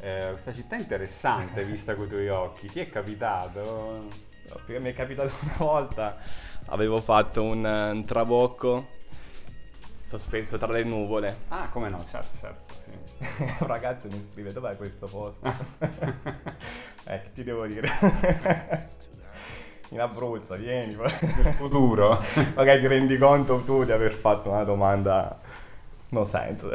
eh, 0.02 0.26
questa 0.30 0.52
città 0.52 0.74
è 0.74 0.80
interessante 0.80 1.62
vista 1.64 1.94
coi 1.94 2.08
tuoi 2.08 2.28
occhi 2.28 2.68
ti 2.68 2.80
è 2.80 2.88
capitato? 2.88 4.04
No, 4.48 4.60
mi 4.66 4.90
è 4.90 4.92
capitato 4.92 5.32
una 5.42 5.54
volta, 5.58 6.18
avevo 6.66 7.00
fatto 7.00 7.42
un, 7.42 7.64
un 7.64 8.04
trabocco 8.04 8.88
sospeso 10.02 10.58
tra 10.58 10.72
le 10.72 10.82
nuvole. 10.82 11.36
Ah 11.48 11.68
come 11.70 11.88
no 11.88 12.04
certo 12.04 12.36
certo 12.36 12.74
sì. 12.82 13.42
un 13.62 13.66
ragazzo 13.68 14.08
mi 14.08 14.26
scrive 14.28 14.52
dov'è 14.52 14.76
questo 14.76 15.06
posto? 15.06 15.46
eh, 17.04 17.20
che 17.22 17.32
ti 17.32 17.44
devo 17.44 17.64
dire? 17.66 17.88
In 19.90 20.00
Abruzzo, 20.00 20.56
vieni. 20.56 20.96
nel 20.96 21.52
futuro 21.52 22.18
Magari 22.54 22.80
ti 22.80 22.86
rendi 22.88 23.18
conto 23.18 23.62
tu 23.62 23.84
di 23.84 23.92
aver 23.92 24.12
fatto 24.12 24.50
una 24.50 24.64
domanda 24.64 25.38
no 26.08 26.24
senso. 26.24 26.70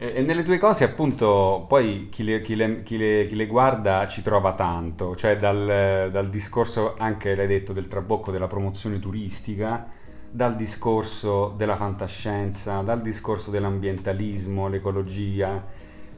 E, 0.00 0.22
nelle 0.22 0.42
tue 0.44 0.58
cose, 0.58 0.84
appunto, 0.84 1.64
poi 1.68 2.08
chi 2.08 2.22
le, 2.22 2.40
chi 2.40 2.54
le- 2.54 2.82
chi 2.84 2.96
le- 2.96 3.26
chi 3.26 3.34
le 3.34 3.46
guarda 3.46 4.06
ci 4.06 4.22
trova 4.22 4.54
tanto, 4.54 5.16
cioè 5.16 5.36
dal, 5.36 6.08
dal 6.12 6.28
discorso, 6.30 6.94
anche 6.96 7.34
l'hai 7.34 7.48
detto, 7.48 7.72
del 7.72 7.88
trabocco 7.88 8.30
della 8.30 8.46
promozione 8.46 9.00
turistica, 9.00 9.86
dal 10.30 10.54
discorso 10.54 11.52
della 11.56 11.74
fantascienza, 11.76 12.80
dal 12.82 13.00
discorso 13.00 13.50
dell'ambientalismo, 13.50 14.68
l'ecologia. 14.68 15.64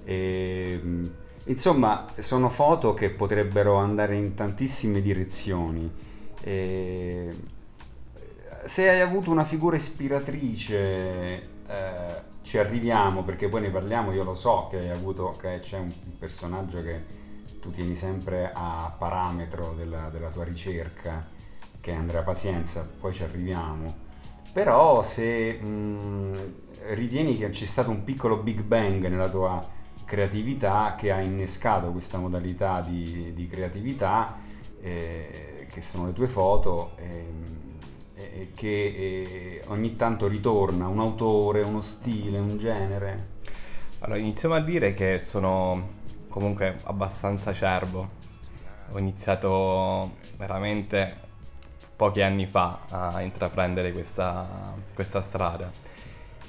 e, 0.05 0.79
mh, 0.83 1.11
insomma, 1.47 2.07
sono 2.19 2.49
foto 2.51 2.93
che 2.95 3.09
potrebbero 3.11 3.77
andare 3.77 4.15
in 4.17 4.35
tantissime 4.35 5.01
direzioni. 5.01 5.91
E, 6.43 7.35
se 8.65 8.89
hai 8.89 9.01
avuto 9.01 9.31
una 9.31 9.45
figura 9.45 9.77
ispiratrice, 9.77 10.77
eh, 11.67 12.23
ci 12.43 12.59
arriviamo 12.59 13.23
perché 13.23 13.49
poi 13.49 13.63
ne 13.63 13.71
parliamo. 13.71 14.13
Io 14.13 14.25
lo 14.25 14.35
so 14.35 14.67
che 14.71 14.79
hai 14.79 14.91
avuto, 14.91 15.37
che 15.41 15.59
c'è 15.59 15.79
un 15.79 15.93
personaggio 16.19 16.83
che 16.83 17.19
tu 17.61 17.71
tieni 17.71 17.95
sempre 17.95 18.51
a 18.53 18.95
parametro 18.97 19.75
della, 19.77 20.09
della 20.09 20.31
tua 20.31 20.45
ricerca, 20.45 21.27
che 21.81 21.93
è 21.93 21.95
Andrea 21.95 22.23
Pazienza, 22.23 22.89
poi 22.99 23.13
ci 23.13 23.23
arriviamo. 23.23 24.09
Però 24.53 25.03
se 25.03 25.53
mh, 25.53 26.55
ritieni 26.95 27.37
che 27.37 27.51
c'è 27.51 27.65
stato 27.67 27.91
un 27.91 28.03
piccolo 28.05 28.39
Big 28.39 28.63
Bang 28.63 29.07
nella 29.07 29.29
tua 29.29 29.65
creatività 30.05 30.97
che 30.99 31.13
ha 31.13 31.21
innescato 31.21 31.93
questa 31.93 32.19
modalità 32.19 32.81
di, 32.81 33.33
di 33.33 33.47
creatività, 33.47 34.39
eh, 34.81 35.67
che 35.71 35.83
sono 35.83 36.07
le 36.07 36.13
tue 36.13 36.27
foto, 36.27 36.93
ehm, 36.97 36.99
e, 37.07 37.27
e 37.27 37.50
che 38.55 38.69
eh, 38.69 39.63
ogni 39.69 39.97
tanto 39.97 40.29
ritorna 40.29 40.89
un 40.89 41.01
autore, 41.01 41.63
uno 41.63 41.81
stile, 41.81 42.39
un 42.39 42.57
genere. 42.57 43.39
Allora, 44.01 44.19
iniziamo 44.19 44.55
a 44.55 44.61
dire 44.61 44.93
che 44.93 45.19
sono 45.19 45.99
comunque 46.29 46.79
abbastanza 46.85 47.51
acerbo. 47.51 48.19
Ho 48.93 48.99
iniziato 48.99 50.17
veramente 50.37 51.29
pochi 51.95 52.23
anni 52.23 52.47
fa 52.47 52.81
a 52.89 53.21
intraprendere 53.21 53.93
questa, 53.93 54.75
questa 54.95 55.21
strada. 55.21 55.71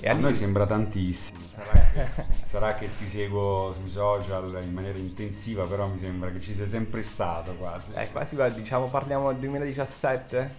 E 0.03 0.08
A 0.08 0.12
all'in- 0.12 0.24
noi 0.24 0.34
sembra 0.34 0.65
tantissimo. 0.65 1.39
Sarà- 1.48 2.29
Sarà 2.43 2.74
che 2.74 2.89
ti 2.98 3.08
seguo 3.08 3.72
sui 3.72 3.88
social 3.88 4.62
in 4.63 4.74
maniera 4.74 4.98
intensiva, 4.98 5.65
però 5.65 5.88
mi 5.88 5.98
sembra 5.98 6.31
che 6.31 6.41
ci 6.41 6.53
sei 6.53 6.65
sempre 6.65 7.01
stato 7.03 7.53
quasi. 7.55 7.91
Eh, 7.93 8.12
quasi 8.12 8.36
diciamo 8.55 8.88
parliamo 8.88 9.31
del 9.31 9.50
2017-18, 9.50 10.50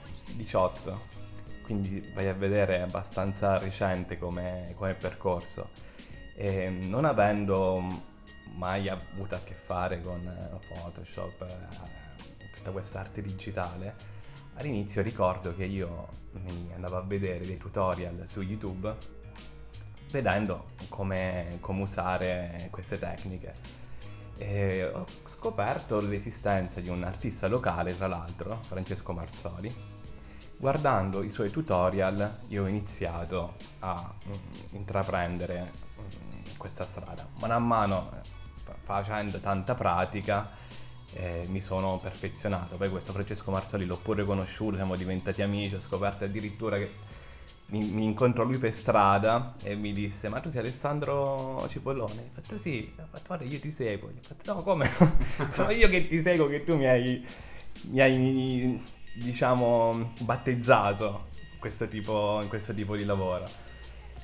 quindi 1.63 2.09
vai 2.15 2.29
a 2.29 2.35
vedere 2.35 2.77
è 2.77 2.81
abbastanza 2.81 3.59
recente 3.59 4.17
come, 4.17 4.73
come 4.77 4.95
percorso. 4.95 5.71
E 6.37 6.69
non 6.71 7.05
avendo 7.05 7.83
mai 8.55 8.89
avuto 8.89 9.35
a 9.35 9.41
che 9.43 9.55
fare 9.55 10.01
con 10.01 10.61
Photoshop, 10.69 11.43
eh, 11.43 12.49
tutta 12.53 12.71
questa 12.71 13.01
arte 13.01 13.21
digitale, 13.21 13.97
all'inizio 14.55 15.03
ricordo 15.03 15.55
che 15.55 15.65
io 15.65 16.21
mi 16.33 16.71
andavo 16.73 16.97
a 16.97 17.03
vedere 17.03 17.45
dei 17.45 17.59
tutorial 17.59 18.23
su 18.25 18.41
YouTube 18.41 19.21
vedendo 20.12 20.66
come, 20.88 21.57
come 21.61 21.83
usare 21.83 22.69
queste 22.71 22.99
tecniche. 22.99 23.81
E 24.37 24.85
ho 24.85 25.07
scoperto 25.25 26.00
l'esistenza 26.00 26.81
di 26.81 26.88
un 26.88 27.02
artista 27.02 27.49
locale, 27.49 27.97
tra 27.97 28.07
l'altro, 28.07 28.61
Francesco 28.62 29.12
Marzoli. 29.12 29.90
Guardando 30.57 31.23
i 31.25 31.31
suoi 31.31 31.50
tutorial 31.50 32.40
io 32.49 32.62
ho 32.62 32.66
iniziato 32.66 33.57
a 33.81 34.14
mm, 34.28 34.76
intraprendere 34.76 35.73
mm, 35.99 36.57
questa 36.57 36.87
strada. 36.87 37.26
Mano 37.38 37.54
a 37.54 37.59
mano, 37.59 38.11
fa- 38.62 38.76
facendo 38.81 39.40
tanta 39.40 39.75
pratica, 39.75 40.50
eh, 41.14 41.47
mi 41.49 41.61
sono 41.61 41.99
perfezionato. 41.99 42.76
Poi 42.76 42.90
questo 42.90 43.12
Francesco 43.12 43.50
Marzoli 43.50 43.87
l'ho 43.87 43.97
pure 43.97 44.25
conosciuto, 44.25 44.76
siamo 44.76 44.95
diventati 44.95 45.42
amici, 45.42 45.75
ho 45.75 45.81
scoperto 45.81 46.25
addirittura 46.25 46.76
che 46.76 47.11
mi, 47.73 47.81
mi 47.81 48.05
incontrò 48.05 48.45
lui 48.45 48.59
per 48.59 48.73
strada 48.73 49.55
e 49.62 49.75
mi 49.75 49.93
disse 49.93 50.29
ma 50.29 50.41
tu 50.41 50.50
sei 50.50 50.61
Alessandro 50.61 51.67
Cipollone? 51.69 52.26
Ho 52.29 52.33
fatto 52.33 52.59
sì, 52.59 52.93
ho 52.99 53.07
fatto 53.11 53.25
guarda 53.26 53.45
io 53.47 53.59
ti 53.59 53.71
seguo. 53.71 54.11
Ho 54.11 54.12
fatto 54.21 54.52
no 54.52 54.62
come? 54.62 54.88
Sono 55.50 55.71
io 55.71 55.88
che 55.88 56.07
ti 56.07 56.21
seguo 56.21 56.49
che 56.49 56.62
tu 56.62 56.76
mi 56.76 56.87
hai, 56.87 57.26
mi 57.85 58.00
hai 58.00 58.83
diciamo 59.14 60.12
battezzato 60.21 61.29
questo 61.59 61.88
tipo, 61.88 62.41
in 62.43 62.49
questo 62.49 62.75
tipo 62.75 62.95
di 62.95 63.05
lavoro. 63.05 63.49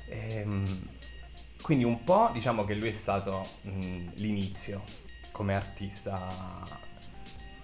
E, 0.07 0.35
ehm, 0.37 0.88
quindi 1.62 1.85
un 1.85 2.05
po' 2.05 2.31
diciamo 2.33 2.64
che 2.64 2.75
lui 2.75 2.90
è 2.90 2.93
stato 2.93 3.47
mh, 3.62 4.12
l'inizio 4.17 4.85
come 5.33 5.54
artista, 5.54 6.28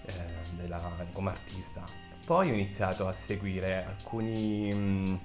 eh, 0.06 0.12
della, 0.56 0.80
come 1.12 1.30
artista. 1.30 1.84
Poi 2.24 2.50
ho 2.50 2.54
iniziato 2.54 3.06
a 3.06 3.12
seguire 3.12 3.84
alcuni 3.84 4.72
mh, 4.72 5.20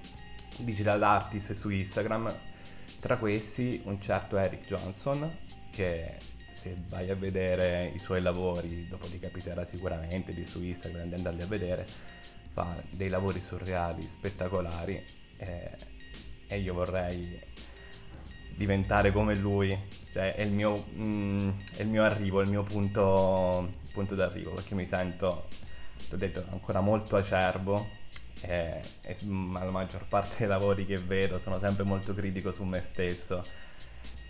digital 0.60 1.02
artist 1.04 1.54
su 1.54 1.70
Instagram, 1.70 2.34
tra 3.00 3.18
questi 3.18 3.82
un 3.86 4.00
certo 4.02 4.38
Eric 4.38 4.66
Johnson 4.66 5.38
che 5.72 6.18
se 6.52 6.76
vai 6.90 7.10
a 7.10 7.16
vedere 7.16 7.92
i 7.94 8.00
suoi 8.00 8.22
lavori, 8.22 8.88
dopo 8.88 9.08
ti 9.08 9.20
capiterà 9.20 9.64
sicuramente 9.66 10.34
di 10.34 10.46
su 10.46 10.62
Instagram 10.62 11.08
di 11.08 11.16
andarli 11.16 11.42
a 11.42 11.46
vedere, 11.46 11.88
fa 12.52 12.82
dei 12.90 13.10
lavori 13.10 13.40
surreali, 13.40 14.02
spettacolari 14.08 15.02
eh, 15.38 15.72
e 16.48 16.60
io 16.60 16.74
vorrei 16.74 17.40
diventare 18.56 19.12
come 19.12 19.36
lui, 19.36 19.78
cioè 20.12 20.36
è 20.36 20.42
il 20.42 20.52
mio, 20.52 20.86
mm, 20.94 21.50
è 21.78 21.82
il 21.82 21.88
mio 21.88 22.04
arrivo, 22.04 22.42
il 22.42 22.50
mio 22.50 22.64
punto, 22.64 23.76
punto 23.94 24.16
d'arrivo 24.16 24.52
perché 24.54 24.76
mi 24.76 24.86
sento, 24.86 25.48
ti 26.10 26.16
ho 26.16 26.18
detto, 26.18 26.46
ancora 26.50 26.82
molto 26.82 27.16
acerbo 27.16 27.98
e, 28.42 28.82
e 29.02 29.18
la 29.26 29.70
maggior 29.72 30.06
parte 30.08 30.38
dei 30.40 30.48
lavori 30.48 30.86
che 30.86 30.98
vedo 30.98 31.38
sono 31.38 31.60
sempre 31.60 31.84
molto 31.84 32.14
critico 32.14 32.52
su 32.52 32.64
me 32.64 32.82
stesso. 32.82 33.44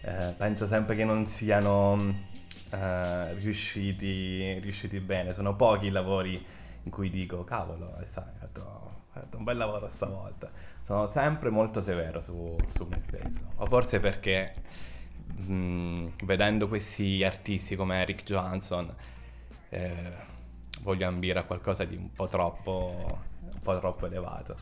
Eh, 0.01 0.33
penso 0.37 0.65
sempre 0.65 0.95
che 0.95 1.03
non 1.03 1.25
siano 1.25 2.27
eh, 2.71 3.33
riusciti, 3.35 4.59
riusciti, 4.59 4.99
bene. 4.99 5.33
Sono 5.33 5.55
pochi 5.55 5.87
i 5.87 5.91
lavori 5.91 6.43
in 6.83 6.91
cui 6.91 7.09
dico, 7.09 7.43
cavolo, 7.43 7.95
hai 7.97 8.05
fatto, 8.05 9.03
fatto, 9.11 9.37
un 9.37 9.43
bel 9.43 9.57
lavoro 9.57 9.89
stavolta. 9.89 10.49
Sono 10.81 11.07
sempre 11.07 11.49
molto 11.49 11.81
severo 11.81 12.21
su, 12.21 12.55
su 12.69 12.87
me 12.89 13.01
stesso. 13.01 13.47
O 13.57 13.65
forse 13.65 13.99
perché 13.99 14.53
mh, 15.35 15.53
mm, 15.53 16.07
vedendo 16.23 16.67
questi 16.67 17.23
artisti 17.23 17.75
come 17.75 18.01
Eric 18.01 18.23
Johansson 18.23 18.93
eh, 19.69 20.27
voglio 20.81 21.07
ambire 21.07 21.39
a 21.39 21.43
qualcosa 21.43 21.83
di 21.85 21.95
un 21.95 22.11
po' 22.11 22.27
troppo 22.27 23.27
un 23.59 23.61
po' 23.61 23.77
troppo 23.77 24.05
elevato. 24.05 24.57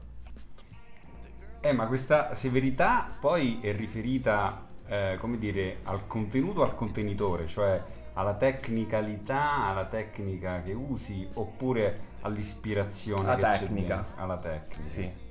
Eh, 1.61 1.71
ma 1.71 1.87
questa 1.87 2.33
severità 2.33 3.09
poi 3.19 3.59
è 3.61 3.75
riferita, 3.75 4.65
eh, 4.87 5.17
come 5.19 5.37
dire, 5.37 5.79
al 5.83 6.07
contenuto, 6.07 6.63
al 6.63 6.75
contenitore, 6.75 7.45
cioè 7.45 7.81
alla 8.13 8.33
tecnicalità, 8.33 9.65
alla 9.65 9.85
tecnica 9.85 10.61
che 10.61 10.73
usi, 10.73 11.27
oppure 11.35 12.15
all'ispirazione 12.21 13.31
alla 13.31 13.49
che 13.49 13.59
tecnica. 13.59 14.05
c'è 14.15 14.21
Alla 14.21 14.39
tecnica. 14.39 14.83
Sì. 14.83 15.25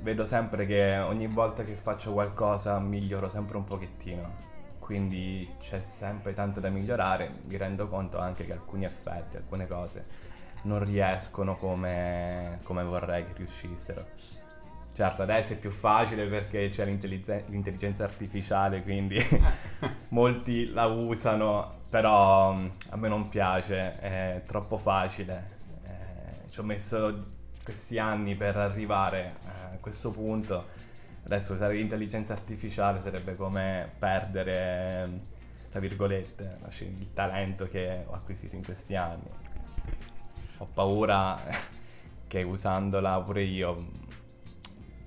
Vedo 0.00 0.24
sempre 0.24 0.66
che 0.66 0.98
ogni 0.98 1.26
volta 1.26 1.64
che 1.64 1.74
faccio 1.74 2.12
qualcosa 2.12 2.78
miglioro 2.78 3.28
sempre 3.28 3.56
un 3.56 3.64
pochettino. 3.64 4.44
Quindi 4.78 5.48
c'è 5.58 5.82
sempre 5.82 6.32
tanto 6.34 6.60
da 6.60 6.68
migliorare. 6.68 7.30
Mi 7.46 7.56
rendo 7.56 7.88
conto 7.88 8.18
anche 8.18 8.44
che 8.44 8.52
alcuni 8.52 8.84
effetti, 8.84 9.36
alcune 9.36 9.66
cose 9.66 10.34
non 10.66 10.84
riescono 10.84 11.54
come, 11.54 12.58
come 12.62 12.82
vorrei 12.84 13.24
che 13.24 13.32
riuscissero. 13.36 14.04
Certo, 14.92 15.22
adesso 15.22 15.52
è 15.52 15.56
più 15.56 15.70
facile 15.70 16.24
perché 16.24 16.70
c'è 16.70 16.84
l'intelligenza 16.86 18.04
artificiale, 18.04 18.82
quindi 18.82 19.18
molti 20.08 20.72
la 20.72 20.86
usano, 20.86 21.80
però 21.90 22.52
a 22.52 22.96
me 22.96 23.08
non 23.08 23.28
piace, 23.28 23.98
è 24.00 24.42
troppo 24.46 24.76
facile. 24.76 25.54
Eh, 25.84 26.50
ci 26.50 26.60
ho 26.60 26.62
messo 26.62 27.24
questi 27.62 27.98
anni 27.98 28.34
per 28.36 28.56
arrivare 28.56 29.34
a 29.44 29.76
questo 29.80 30.10
punto. 30.10 30.84
Adesso 31.24 31.52
usare 31.52 31.74
l'intelligenza 31.74 32.32
artificiale 32.32 33.00
sarebbe 33.02 33.36
come 33.36 33.90
perdere, 33.98 35.20
tra 35.70 35.78
virgolette, 35.78 36.58
il 36.78 37.12
talento 37.12 37.68
che 37.68 38.04
ho 38.06 38.14
acquisito 38.14 38.56
in 38.56 38.64
questi 38.64 38.96
anni 38.96 39.44
ho 40.58 40.66
paura 40.72 41.40
che 42.26 42.42
usandola 42.42 43.20
pure 43.20 43.42
io 43.42 43.70
ho 43.70 43.86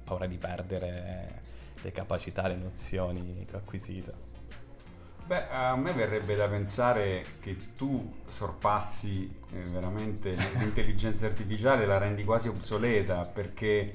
paura 0.03 0.25
di 0.25 0.37
perdere 0.37 1.41
le 1.81 1.91
capacità, 1.91 2.47
le 2.47 2.55
nozioni 2.55 3.45
che 3.45 3.55
ho 3.55 3.59
acquisito. 3.59 4.27
Beh, 5.25 5.47
a 5.49 5.75
me 5.75 5.93
verrebbe 5.93 6.35
da 6.35 6.47
pensare 6.47 7.23
che 7.39 7.55
tu 7.75 8.15
sorpassi 8.25 9.31
eh, 9.53 9.59
veramente 9.61 10.31
l'intelligenza 10.57 11.27
artificiale, 11.27 11.85
la 11.85 11.99
rendi 11.99 12.23
quasi 12.23 12.47
obsoleta 12.47 13.25
perché, 13.25 13.93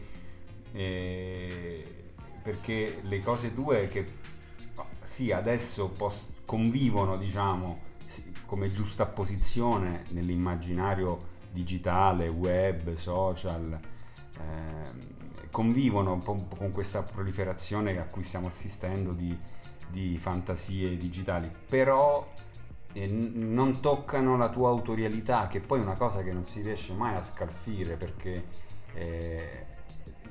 eh, 0.70 2.04
perché 2.40 3.00
le 3.02 3.18
cose 3.18 3.52
tue 3.52 3.88
che 3.88 4.06
sì, 5.02 5.32
adesso 5.32 5.88
pos- 5.88 6.28
convivono, 6.44 7.16
diciamo, 7.16 7.80
come 8.46 8.70
giusta 8.70 9.04
posizione 9.06 10.02
nell'immaginario 10.10 11.32
digitale, 11.54 12.26
web, 12.28 12.92
social, 12.94 13.78
eh, 14.36 15.48
convivono 15.50 16.12
un 16.12 16.22
po', 16.22 16.34
con 16.56 16.72
questa 16.72 17.02
proliferazione 17.02 17.96
a 17.98 18.04
cui 18.04 18.24
stiamo 18.24 18.48
assistendo 18.48 19.12
di, 19.12 19.34
di 19.88 20.18
fantasie 20.18 20.96
digitali, 20.96 21.50
però 21.68 22.28
eh, 22.92 23.06
non 23.06 23.80
toccano 23.80 24.36
la 24.36 24.48
tua 24.48 24.68
autorialità, 24.68 25.46
che 25.46 25.60
poi 25.60 25.78
è 25.78 25.82
una 25.82 25.96
cosa 25.96 26.22
che 26.22 26.32
non 26.32 26.42
si 26.42 26.60
riesce 26.60 26.92
mai 26.92 27.14
a 27.14 27.22
scalfire 27.22 27.96
perché 27.96 28.46
eh, 28.94 29.66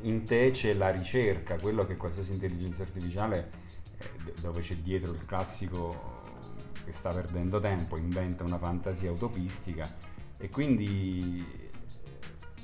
in 0.01 0.25
te 0.25 0.49
c'è 0.49 0.73
la 0.73 0.89
ricerca, 0.89 1.57
quello 1.57 1.85
che 1.85 1.95
qualsiasi 1.95 2.33
intelligenza 2.33 2.83
artificiale, 2.83 3.51
eh, 3.97 4.33
dove 4.41 4.59
c'è 4.59 4.75
dietro 4.75 5.13
il 5.13 5.25
classico 5.25 6.21
che 6.83 6.91
sta 6.91 7.13
perdendo 7.13 7.61
tempo, 7.61 7.95
inventa 7.95 8.43
una 8.43 8.57
fantasia 8.57 9.09
utopistica 9.09 10.11
e 10.43 10.49
quindi 10.49 11.41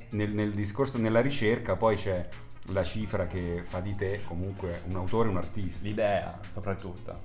nel, 0.09 0.33
nel 0.33 0.51
discorso, 0.51 0.97
nella 0.97 1.21
ricerca 1.21 1.77
poi 1.77 1.95
c'è 1.95 2.27
la 2.73 2.83
cifra 2.83 3.25
che 3.25 3.61
fa 3.63 3.79
di 3.79 3.95
te 3.95 4.19
comunque 4.25 4.81
un 4.89 4.97
autore, 4.97 5.29
un 5.29 5.37
artista. 5.37 5.85
L'idea 5.85 6.37
soprattutto, 6.51 7.17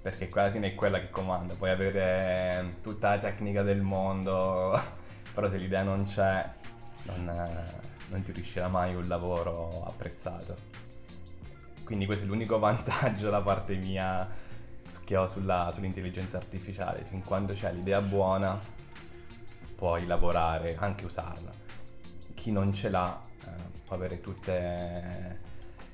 perché 0.00 0.30
alla 0.32 0.50
fine 0.50 0.68
è 0.68 0.74
quella 0.74 0.98
che 0.98 1.10
comanda, 1.10 1.52
puoi 1.52 1.68
avere 1.68 2.76
tutta 2.80 3.10
la 3.10 3.18
tecnica 3.18 3.62
del 3.62 3.82
mondo, 3.82 4.80
però 5.34 5.50
se 5.50 5.58
l'idea 5.58 5.82
non 5.82 6.04
c'è 6.04 6.42
non, 7.08 7.62
non 8.08 8.22
ti 8.22 8.32
riuscirà 8.32 8.68
mai 8.68 8.94
un 8.94 9.06
lavoro 9.06 9.84
apprezzato. 9.84 10.54
Quindi 11.84 12.06
questo 12.06 12.24
è 12.24 12.28
l'unico 12.28 12.56
vantaggio 12.58 13.28
da 13.28 13.42
parte 13.42 13.76
mia 13.76 14.26
che 15.04 15.16
ho 15.18 15.26
sulla, 15.26 15.68
sull'intelligenza 15.70 16.38
artificiale, 16.38 17.04
fin 17.04 17.22
quando 17.22 17.52
c'è 17.52 17.70
l'idea 17.74 18.00
buona 18.00 18.84
puoi 19.76 20.06
lavorare, 20.06 20.74
anche 20.76 21.04
usarla. 21.04 21.50
Chi 22.34 22.50
non 22.50 22.72
ce 22.72 22.88
l'ha 22.88 23.20
eh, 23.44 23.50
può 23.84 23.94
avere 23.94 24.20
tutte, 24.20 25.40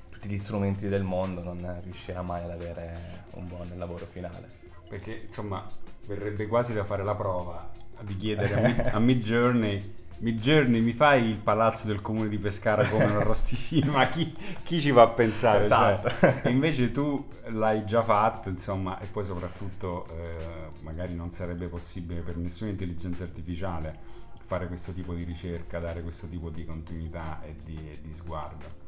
tutti 0.09 0.27
gli 0.27 0.39
strumenti 0.39 0.87
del 0.87 1.03
mondo 1.03 1.43
non 1.43 1.79
riuscirà 1.83 2.21
mai 2.21 2.43
ad 2.43 2.51
avere 2.51 3.25
un 3.31 3.47
buon 3.47 3.71
lavoro 3.75 4.05
finale. 4.05 4.61
Perché 4.87 5.23
insomma 5.25 5.65
verrebbe 6.07 6.47
quasi 6.47 6.73
da 6.73 6.83
fare 6.83 7.03
la 7.03 7.15
prova 7.15 7.71
di 8.01 8.15
chiedere 8.15 8.91
a, 8.91 8.99
Mid 8.99 9.21
Journey 9.23 9.75
Mid 9.75 10.02
Journey 10.31 10.79
mi 10.79 10.93
fai 10.93 11.27
il 11.27 11.37
palazzo 11.37 11.85
del 11.85 12.01
comune 12.01 12.29
di 12.29 12.37
Pescara 12.37 12.87
come 12.87 13.03
un 13.03 13.17
arrosticino? 13.17 13.91
Ma 13.91 14.07
chi, 14.07 14.33
chi, 14.63 14.79
ci 14.79 14.91
va 14.91 15.03
a 15.03 15.09
pensare 15.09 15.63
esatto. 15.63 16.09
cioè, 16.09 16.47
invece 16.49 16.91
tu 16.91 17.27
l'hai 17.49 17.85
già 17.85 18.01
fatto 18.01 18.47
insomma 18.47 18.99
e 18.99 19.05
poi 19.07 19.25
soprattutto 19.25 20.07
eh, 20.11 20.69
magari 20.83 21.13
non 21.13 21.31
sarebbe 21.31 21.67
possibile 21.67 22.21
per 22.21 22.37
nessuna 22.37 22.69
intelligenza 22.69 23.23
artificiale 23.23 24.21
fare 24.43 24.67
questo 24.67 24.91
tipo 24.91 25.13
di 25.13 25.23
ricerca 25.23 25.79
dare 25.79 26.01
questo 26.01 26.27
tipo 26.27 26.49
di 26.49 26.65
continuità 26.65 27.41
e 27.43 27.55
di, 27.63 27.75
e 27.75 27.99
di 28.01 28.13
sguardo. 28.13 28.81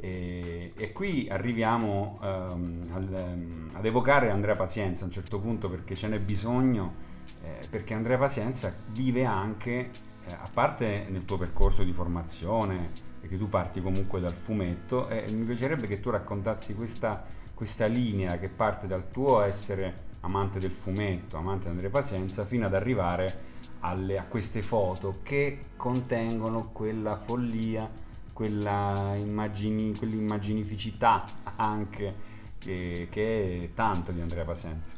E, 0.00 0.72
e, 0.76 0.92
qui 0.92 1.28
arriviamo 1.28 2.18
um, 2.22 2.88
al, 2.92 3.08
um, 3.10 3.70
ad 3.72 3.84
evocare 3.84 4.30
Andrea 4.30 4.54
Pazienza 4.54 5.02
a 5.02 5.06
un 5.06 5.12
certo 5.12 5.40
punto 5.40 5.68
perché 5.68 5.96
ce 5.96 6.06
n'è 6.06 6.20
bisogno, 6.20 6.94
eh, 7.42 7.66
perché 7.68 7.94
Andrea 7.94 8.16
Pazienza 8.16 8.72
vive 8.92 9.24
anche, 9.24 9.90
a 10.30 10.48
parte 10.52 11.06
nel 11.08 11.24
tuo 11.24 11.38
percorso 11.38 11.82
di 11.82 11.92
formazione, 11.92 12.90
perché 13.20 13.36
tu 13.36 13.48
parti 13.48 13.80
comunque 13.80 14.20
dal 14.20 14.34
fumetto, 14.34 15.08
e 15.08 15.30
mi 15.30 15.44
piacerebbe 15.44 15.86
che 15.86 16.00
tu 16.00 16.10
raccontassi 16.10 16.74
questa, 16.74 17.24
questa 17.54 17.86
linea 17.86 18.38
che 18.38 18.48
parte 18.48 18.86
dal 18.86 19.10
tuo 19.10 19.40
essere 19.42 20.06
amante 20.20 20.58
del 20.58 20.70
fumetto, 20.70 21.36
amante 21.36 21.64
di 21.64 21.70
Andrea 21.70 21.90
Pazienza, 21.90 22.44
fino 22.44 22.66
ad 22.66 22.74
arrivare 22.74 23.56
alle, 23.80 24.18
a 24.18 24.24
queste 24.24 24.62
foto 24.62 25.20
che 25.22 25.66
contengono 25.76 26.70
quella 26.72 27.16
follia 27.16 28.06
quella 28.38 29.16
immagini, 29.16 29.96
quell'immaginificità 29.96 31.24
anche 31.56 32.14
che, 32.56 33.08
che, 33.10 33.62
è 33.64 33.74
tanto 33.74 34.12
di 34.12 34.20
Andrea 34.20 34.44
Pasenza. 34.44 34.94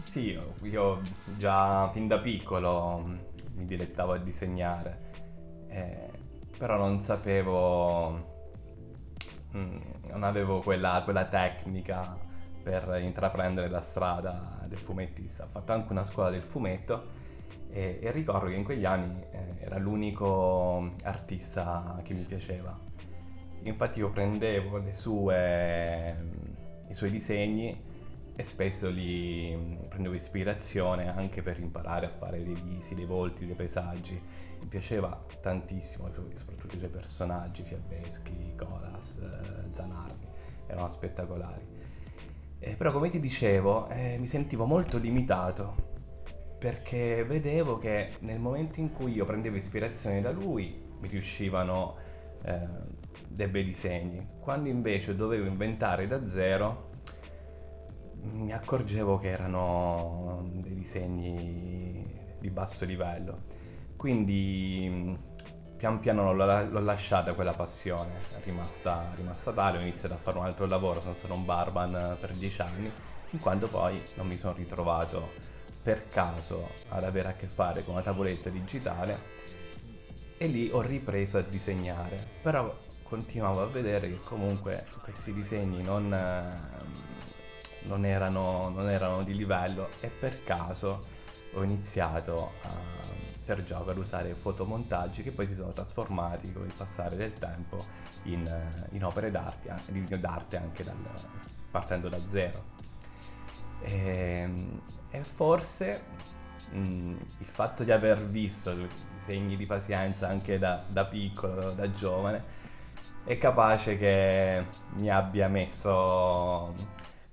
Sì, 0.00 0.38
io 0.60 1.00
già 1.38 1.90
fin 1.92 2.06
da 2.06 2.18
piccolo 2.18 3.32
mi 3.54 3.64
dilettavo 3.64 4.12
a 4.12 4.18
disegnare, 4.18 4.98
eh, 5.68 6.10
però 6.56 6.76
non 6.76 7.00
sapevo, 7.00 8.12
mm, 9.56 9.70
non 10.08 10.22
avevo 10.22 10.60
quella, 10.60 11.00
quella 11.04 11.26
tecnica 11.26 12.16
per 12.62 12.98
intraprendere 13.02 13.68
la 13.68 13.80
strada 13.80 14.58
del 14.66 14.78
fumettista. 14.78 15.44
Ho 15.44 15.48
fatto 15.48 15.72
anche 15.72 15.92
una 15.92 16.04
scuola 16.04 16.30
del 16.30 16.42
fumetto 16.42 17.22
e, 17.68 17.98
e 18.00 18.10
ricordo 18.10 18.46
che 18.46 18.54
in 18.54 18.64
quegli 18.64 18.84
anni 18.84 19.22
eh, 19.30 19.56
era 19.60 19.78
l'unico 19.78 20.92
artista 21.02 22.00
che 22.02 22.14
mi 22.14 22.22
piaceva. 22.22 22.78
Infatti 23.62 23.98
io 23.98 24.10
prendevo 24.10 24.82
sue, 24.92 26.16
i 26.88 26.94
suoi 26.94 27.10
disegni 27.10 27.92
e 28.36 28.42
spesso 28.42 28.88
li 28.88 29.78
prendevo 29.88 30.14
ispirazione 30.14 31.14
anche 31.14 31.42
per 31.42 31.60
imparare 31.60 32.06
a 32.06 32.10
fare 32.10 32.42
dei 32.42 32.54
visi, 32.54 32.94
dei 32.94 33.04
volti, 33.04 33.46
dei 33.46 33.54
paesaggi. 33.54 34.20
Mi 34.60 34.66
piaceva 34.66 35.24
tantissimo, 35.40 36.10
soprattutto 36.12 36.74
i 36.74 36.78
suoi 36.78 36.90
personaggi, 36.90 37.62
Fiabeschi, 37.62 38.54
Colas, 38.56 39.20
Zanardi, 39.72 40.26
erano 40.66 40.88
spettacolari. 40.88 41.66
Eh, 42.58 42.76
però 42.76 42.92
come 42.92 43.08
ti 43.08 43.20
dicevo, 43.20 43.86
eh, 43.88 44.16
mi 44.18 44.26
sentivo 44.26 44.64
molto 44.64 44.98
limitato 44.98 45.92
perché 46.58 47.22
vedevo 47.24 47.76
che 47.76 48.10
nel 48.20 48.40
momento 48.40 48.80
in 48.80 48.90
cui 48.90 49.12
io 49.12 49.26
prendevo 49.26 49.56
ispirazione 49.56 50.22
da 50.22 50.30
lui 50.30 50.82
mi 50.98 51.08
riuscivano 51.08 51.96
eh, 52.42 52.66
dei 53.28 53.48
bei 53.48 53.62
disegni, 53.62 54.26
quando 54.40 54.70
invece 54.70 55.14
dovevo 55.14 55.46
inventare 55.46 56.06
da 56.06 56.24
zero 56.24 56.92
mi 58.32 58.52
accorgevo 58.52 59.18
che 59.18 59.28
erano 59.28 60.48
dei 60.52 60.74
disegni 60.74 62.04
di 62.38 62.50
basso 62.50 62.84
livello. 62.84 63.42
Quindi 63.96 65.16
pian 65.76 65.98
piano 65.98 66.32
l'ho, 66.32 66.44
l'ho 66.44 66.80
lasciata 66.80 67.34
quella 67.34 67.52
passione, 67.52 68.16
è 68.36 68.42
rimasta, 68.44 69.12
rimasta 69.16 69.52
tale, 69.52 69.78
ho 69.78 69.80
iniziato 69.80 70.14
a 70.14 70.18
fare 70.18 70.38
un 70.38 70.44
altro 70.44 70.66
lavoro, 70.66 71.00
sono 71.00 71.14
stato 71.14 71.34
un 71.34 71.44
barman 71.44 72.16
per 72.20 72.32
dieci 72.32 72.60
anni, 72.60 72.90
fin 73.24 73.38
quando 73.38 73.66
poi 73.66 74.00
non 74.14 74.26
mi 74.26 74.36
sono 74.36 74.54
ritrovato 74.54 75.52
per 75.82 76.06
caso 76.08 76.70
ad 76.88 77.04
avere 77.04 77.28
a 77.28 77.32
che 77.34 77.46
fare 77.46 77.84
con 77.84 77.94
una 77.94 78.02
tavoletta 78.02 78.48
digitale 78.48 79.32
e 80.38 80.46
lì 80.46 80.70
ho 80.72 80.80
ripreso 80.80 81.36
a 81.38 81.42
disegnare, 81.42 82.18
però 82.42 82.74
continuavo 83.02 83.62
a 83.62 83.66
vedere 83.66 84.08
che 84.08 84.18
comunque 84.20 84.86
questi 85.02 85.32
disegni 85.32 85.82
non, 85.82 86.10
non, 87.84 88.04
erano, 88.04 88.68
non 88.68 88.88
erano, 88.88 89.22
di 89.22 89.34
livello 89.34 89.90
e 90.00 90.08
per 90.08 90.44
caso 90.44 91.06
ho 91.52 91.62
iniziato 91.62 92.52
a, 92.62 92.68
per 93.44 93.62
gioco 93.64 93.90
ad 93.90 93.98
usare 93.98 94.34
fotomontaggi 94.34 95.22
che 95.22 95.30
poi 95.30 95.46
si 95.46 95.54
sono 95.54 95.70
trasformati 95.70 96.52
con 96.52 96.64
il 96.64 96.72
passare 96.76 97.16
del 97.16 97.34
tempo 97.34 97.84
in, 98.24 98.50
in 98.90 99.04
opere 99.04 99.30
d'arte, 99.30 99.72
d'arte 100.18 100.56
anche 100.56 100.82
dal, 100.82 100.96
partendo 101.70 102.08
da 102.08 102.18
zero. 102.26 102.72
E, 103.80 103.92
ehm, 103.92 104.80
e 105.10 105.22
forse 105.22 106.02
mh, 106.70 107.16
il 107.38 107.46
fatto 107.46 107.84
di 107.84 107.92
aver 107.92 108.22
visto 108.24 108.74
segni 109.18 109.56
di 109.56 109.66
pazienza 109.66 110.28
anche 110.28 110.58
da, 110.58 110.82
da 110.86 111.04
piccolo, 111.04 111.70
da 111.72 111.90
giovane, 111.92 112.62
è 113.24 113.38
capace 113.38 113.96
che 113.96 114.64
mi 114.96 115.08
abbia 115.08 115.48
messo 115.48 116.72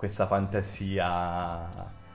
questa 0.01 0.25
fantasia 0.25 1.69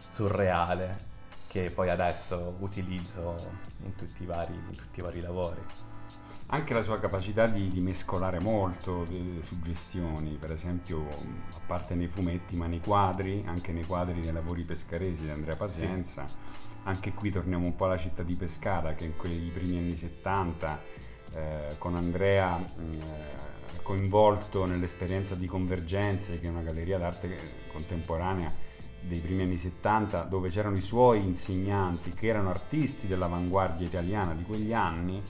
surreale 0.08 0.98
che 1.46 1.70
poi 1.70 1.88
adesso 1.88 2.56
utilizzo 2.58 3.36
in 3.84 3.94
tutti 3.94 4.24
i 4.24 4.26
vari, 4.26 4.58
tutti 4.74 4.98
i 4.98 5.02
vari 5.04 5.20
lavori 5.20 5.64
anche 6.46 6.74
la 6.74 6.80
sua 6.80 6.98
capacità 6.98 7.46
di, 7.46 7.68
di 7.68 7.78
mescolare 7.78 8.40
molto 8.40 9.06
le 9.08 9.40
suggestioni, 9.40 10.36
per 10.36 10.50
esempio, 10.50 11.06
a 11.08 11.60
parte 11.64 11.94
nei 11.94 12.08
fumetti, 12.08 12.56
ma 12.56 12.66
nei 12.66 12.80
quadri, 12.80 13.44
anche 13.46 13.70
nei 13.70 13.84
quadri 13.84 14.20
dei 14.20 14.32
lavori 14.32 14.64
pescaresi 14.64 15.22
di 15.22 15.30
Andrea 15.30 15.54
Pazienza. 15.54 16.26
Sì. 16.26 16.34
Anche 16.84 17.12
qui 17.14 17.30
torniamo 17.30 17.66
un 17.66 17.76
po' 17.76 17.84
alla 17.84 17.96
città 17.96 18.24
di 18.24 18.34
Pescara, 18.34 18.94
che 18.94 19.04
in 19.04 19.16
quei 19.16 19.50
primi 19.52 19.78
anni 19.78 19.94
70, 19.94 20.82
eh, 21.32 21.74
con 21.78 21.94
Andrea 21.94 22.58
eh, 22.58 23.46
coinvolto 23.82 24.64
nell'esperienza 24.66 25.34
di 25.34 25.46
Convergenze, 25.46 26.40
che 26.40 26.46
è 26.46 26.50
una 26.50 26.62
galleria 26.62 26.98
d'arte 26.98 27.64
contemporanea 27.72 28.52
dei 29.00 29.20
primi 29.20 29.42
anni 29.42 29.56
70, 29.56 30.22
dove 30.22 30.48
c'erano 30.48 30.76
i 30.76 30.80
suoi 30.80 31.20
insegnanti, 31.20 32.10
che 32.10 32.26
erano 32.26 32.50
artisti 32.50 33.06
dell'avanguardia 33.06 33.86
italiana 33.86 34.34
di 34.34 34.42
quegli 34.42 34.72
anni, 34.72 35.22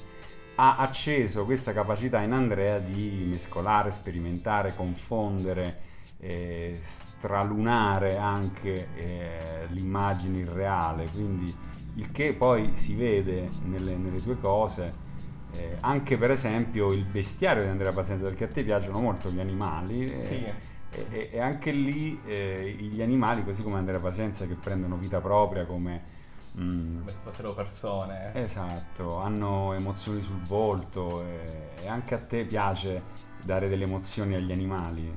ha 0.56 0.76
acceso 0.78 1.44
questa 1.44 1.72
capacità 1.72 2.22
in 2.22 2.32
Andrea 2.32 2.78
di 2.78 3.26
mescolare, 3.28 3.90
sperimentare, 3.90 4.74
confondere, 4.74 5.80
eh, 6.18 6.78
stralunare 6.80 8.16
anche 8.16 8.88
eh, 8.94 9.66
l'immagine 9.68 10.38
irreale, 10.38 11.08
quindi 11.12 11.54
il 11.96 12.10
che 12.10 12.32
poi 12.32 12.76
si 12.76 12.94
vede 12.94 13.48
nelle, 13.64 13.96
nelle 13.96 14.22
tue 14.22 14.38
cose. 14.38 15.04
Eh, 15.52 15.76
anche 15.80 16.18
per 16.18 16.30
esempio 16.30 16.92
il 16.92 17.04
bestiario 17.04 17.62
di 17.62 17.68
Andrea 17.68 17.92
Pazienza, 17.92 18.24
perché 18.24 18.44
a 18.44 18.48
te 18.48 18.62
piacciono 18.62 19.00
molto 19.00 19.30
gli 19.30 19.40
animali. 19.40 20.04
Eh, 20.04 20.20
sì. 20.20 20.44
E, 20.90 21.28
e, 21.32 21.40
anche 21.40 21.72
lì 21.72 22.18
eh, 22.24 22.74
gli 22.78 23.02
animali, 23.02 23.44
così 23.44 23.62
come 23.62 23.76
Andrea 23.76 23.98
Pazienza, 23.98 24.46
che 24.46 24.54
prendono 24.54 24.96
vita 24.96 25.20
propria 25.20 25.66
come 25.66 26.14
Mm. 26.58 27.00
Come 27.00 27.10
se 27.10 27.18
fossero 27.20 27.52
persone. 27.52 28.30
Esatto, 28.34 29.18
hanno 29.18 29.74
emozioni 29.74 30.22
sul 30.22 30.40
volto 30.40 31.22
e, 31.22 31.82
e, 31.82 31.88
anche 31.88 32.14
a 32.14 32.18
te 32.18 32.44
piace 32.44 33.02
dare 33.42 33.68
delle 33.68 33.84
emozioni 33.84 34.34
agli 34.34 34.52
animali. 34.52 35.14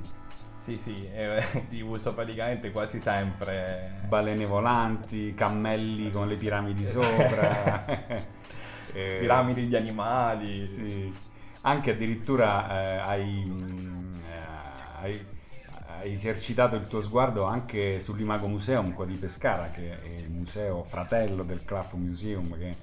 Sì, 0.57 0.77
sì, 0.77 1.07
eh, 1.09 1.41
li 1.69 1.81
uso 1.81 2.13
praticamente 2.13 2.71
quasi 2.71 2.99
sempre. 2.99 4.01
Balene 4.05 4.45
volanti, 4.45 5.33
cammelli 5.33 6.11
con 6.11 6.27
le 6.27 6.35
piramidi 6.35 6.83
sopra. 6.83 7.85
eh, 8.93 9.17
piramidi 9.19 9.67
di 9.67 9.75
animali. 9.75 10.65
Sì. 10.65 11.13
Anche 11.62 11.91
addirittura 11.91 12.82
eh, 12.82 12.97
hai, 12.97 13.43
mm, 13.45 14.15
eh, 14.15 15.02
hai 15.02 15.25
hai 15.99 16.12
esercitato 16.12 16.75
il 16.78 16.86
tuo 16.86 17.02
sguardo 17.02 17.43
anche 17.43 17.99
sull'Imago 17.99 18.47
Museum 18.47 18.93
qua 18.93 19.06
di 19.06 19.15
Pescara, 19.15 19.69
che 19.69 20.02
è 20.02 20.08
il 20.17 20.30
museo 20.30 20.84
fratello 20.84 21.43
del 21.43 21.65
Craft 21.65 21.93
Museum, 21.95 22.58
che 22.58 22.73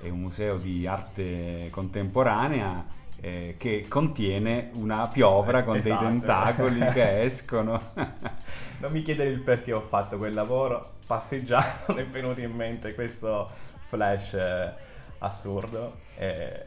è 0.00 0.08
un 0.08 0.20
museo 0.20 0.56
di 0.56 0.86
arte 0.86 1.68
contemporanea 1.70 2.84
eh, 3.20 3.56
che 3.58 3.84
contiene 3.88 4.70
una 4.74 5.06
piovra 5.08 5.62
con 5.64 5.76
esatto. 5.76 6.02
dei 6.02 6.08
tentacoli 6.08 6.80
che 6.92 7.22
escono. 7.22 7.80
non 7.94 8.90
mi 8.90 9.02
chiedere 9.02 9.30
il 9.30 9.40
perché 9.40 9.72
ho 9.72 9.82
fatto 9.82 10.16
quel 10.16 10.32
lavoro, 10.32 10.94
passeggiando 11.06 11.92
mi 11.94 12.00
è 12.00 12.06
venuto 12.06 12.40
in 12.40 12.52
mente 12.52 12.94
questo 12.94 13.48
flash 13.80 14.32
eh, 14.32 14.74
assurdo 15.22 16.00
e, 16.16 16.66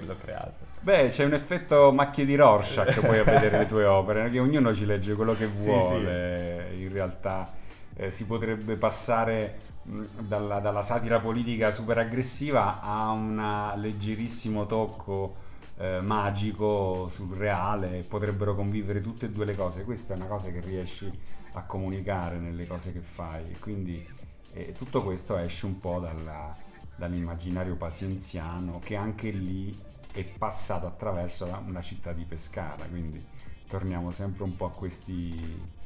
l'ho 0.00 0.16
creato. 0.16 0.64
Beh, 0.80 1.08
c'è 1.08 1.24
un 1.24 1.34
effetto 1.34 1.92
macchie 1.92 2.24
di 2.24 2.36
Rorschach 2.36 3.00
poi 3.04 3.18
a 3.18 3.24
vedere 3.24 3.58
le 3.58 3.66
tue 3.66 3.84
opere, 3.84 4.30
che 4.30 4.38
ognuno 4.38 4.74
ci 4.74 4.84
legge 4.84 5.14
quello 5.14 5.34
che 5.34 5.46
vuole, 5.46 6.68
sì, 6.70 6.76
sì. 6.78 6.84
in 6.84 6.92
realtà 6.92 7.50
eh, 7.96 8.10
si 8.10 8.26
potrebbe 8.26 8.76
passare 8.76 9.56
mh, 9.82 10.02
dalla, 10.20 10.60
dalla, 10.60 10.82
satira 10.82 11.18
politica 11.18 11.70
super 11.70 11.98
aggressiva 11.98 12.80
a 12.80 13.10
un 13.10 13.72
leggerissimo 13.76 14.66
tocco 14.66 15.44
eh, 15.78 16.00
magico, 16.00 17.08
surreale, 17.08 18.04
potrebbero 18.08 18.54
convivere 18.54 19.00
tutte 19.00 19.26
e 19.26 19.30
due 19.30 19.44
le 19.44 19.56
cose. 19.56 19.84
Questa 19.84 20.14
è 20.14 20.16
una 20.16 20.26
cosa 20.26 20.50
che 20.50 20.60
riesci 20.60 21.10
a 21.54 21.64
comunicare 21.64 22.38
nelle 22.38 22.66
cose 22.66 22.92
che 22.92 23.00
fai, 23.00 23.56
quindi 23.58 24.06
eh, 24.52 24.72
tutto 24.72 25.02
questo 25.02 25.36
esce 25.36 25.66
un 25.66 25.78
po' 25.78 25.98
dalla, 25.98 26.54
dall'immaginario 26.96 27.76
pazienziano 27.76 28.78
che 28.78 28.96
anche 28.96 29.30
lì 29.30 29.74
è 30.12 30.24
passato 30.24 30.86
attraverso 30.86 31.44
una 31.66 31.82
città 31.82 32.12
di 32.12 32.24
Pescara, 32.24 32.86
quindi 32.86 33.24
torniamo 33.66 34.10
sempre 34.12 34.44
un 34.44 34.56
po' 34.56 34.66
a 34.66 34.70
questi 34.70 35.84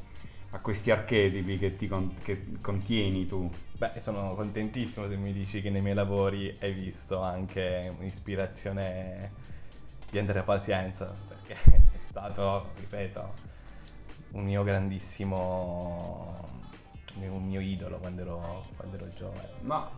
a 0.53 0.59
questi 0.59 0.91
archetipi 0.91 1.59
che 1.59 1.77
ti 1.77 1.87
con- 1.87 2.13
che 2.23 2.57
contieni 2.61 3.25
tu. 3.25 3.49
Beh, 3.77 3.93
sono 4.01 4.35
contentissimo 4.35 5.07
se 5.07 5.17
mi 5.17 5.33
dici 5.33 5.61
che 5.63 5.71
nei 5.71 5.81
miei 5.81 5.95
lavori 5.95 6.53
hai 6.61 6.73
visto 6.73 7.21
anche 7.23 7.95
un'ispirazione 7.99 9.33
di 10.11 10.19
Andrea 10.19 10.43
Pazienza, 10.43 11.13
perché 11.29 11.55
è 11.55 11.99
stato, 12.01 12.73
ripeto, 12.77 13.33
un 14.33 14.45
mio 14.45 14.63
grandissimo, 14.65 16.49
un 17.21 17.47
mio 17.47 17.61
idolo 17.61 17.99
quando 17.99 18.23
ero, 18.23 18.63
quando 18.77 18.97
ero 18.97 19.09
giovane. 19.09 19.51
Ma 19.61 19.89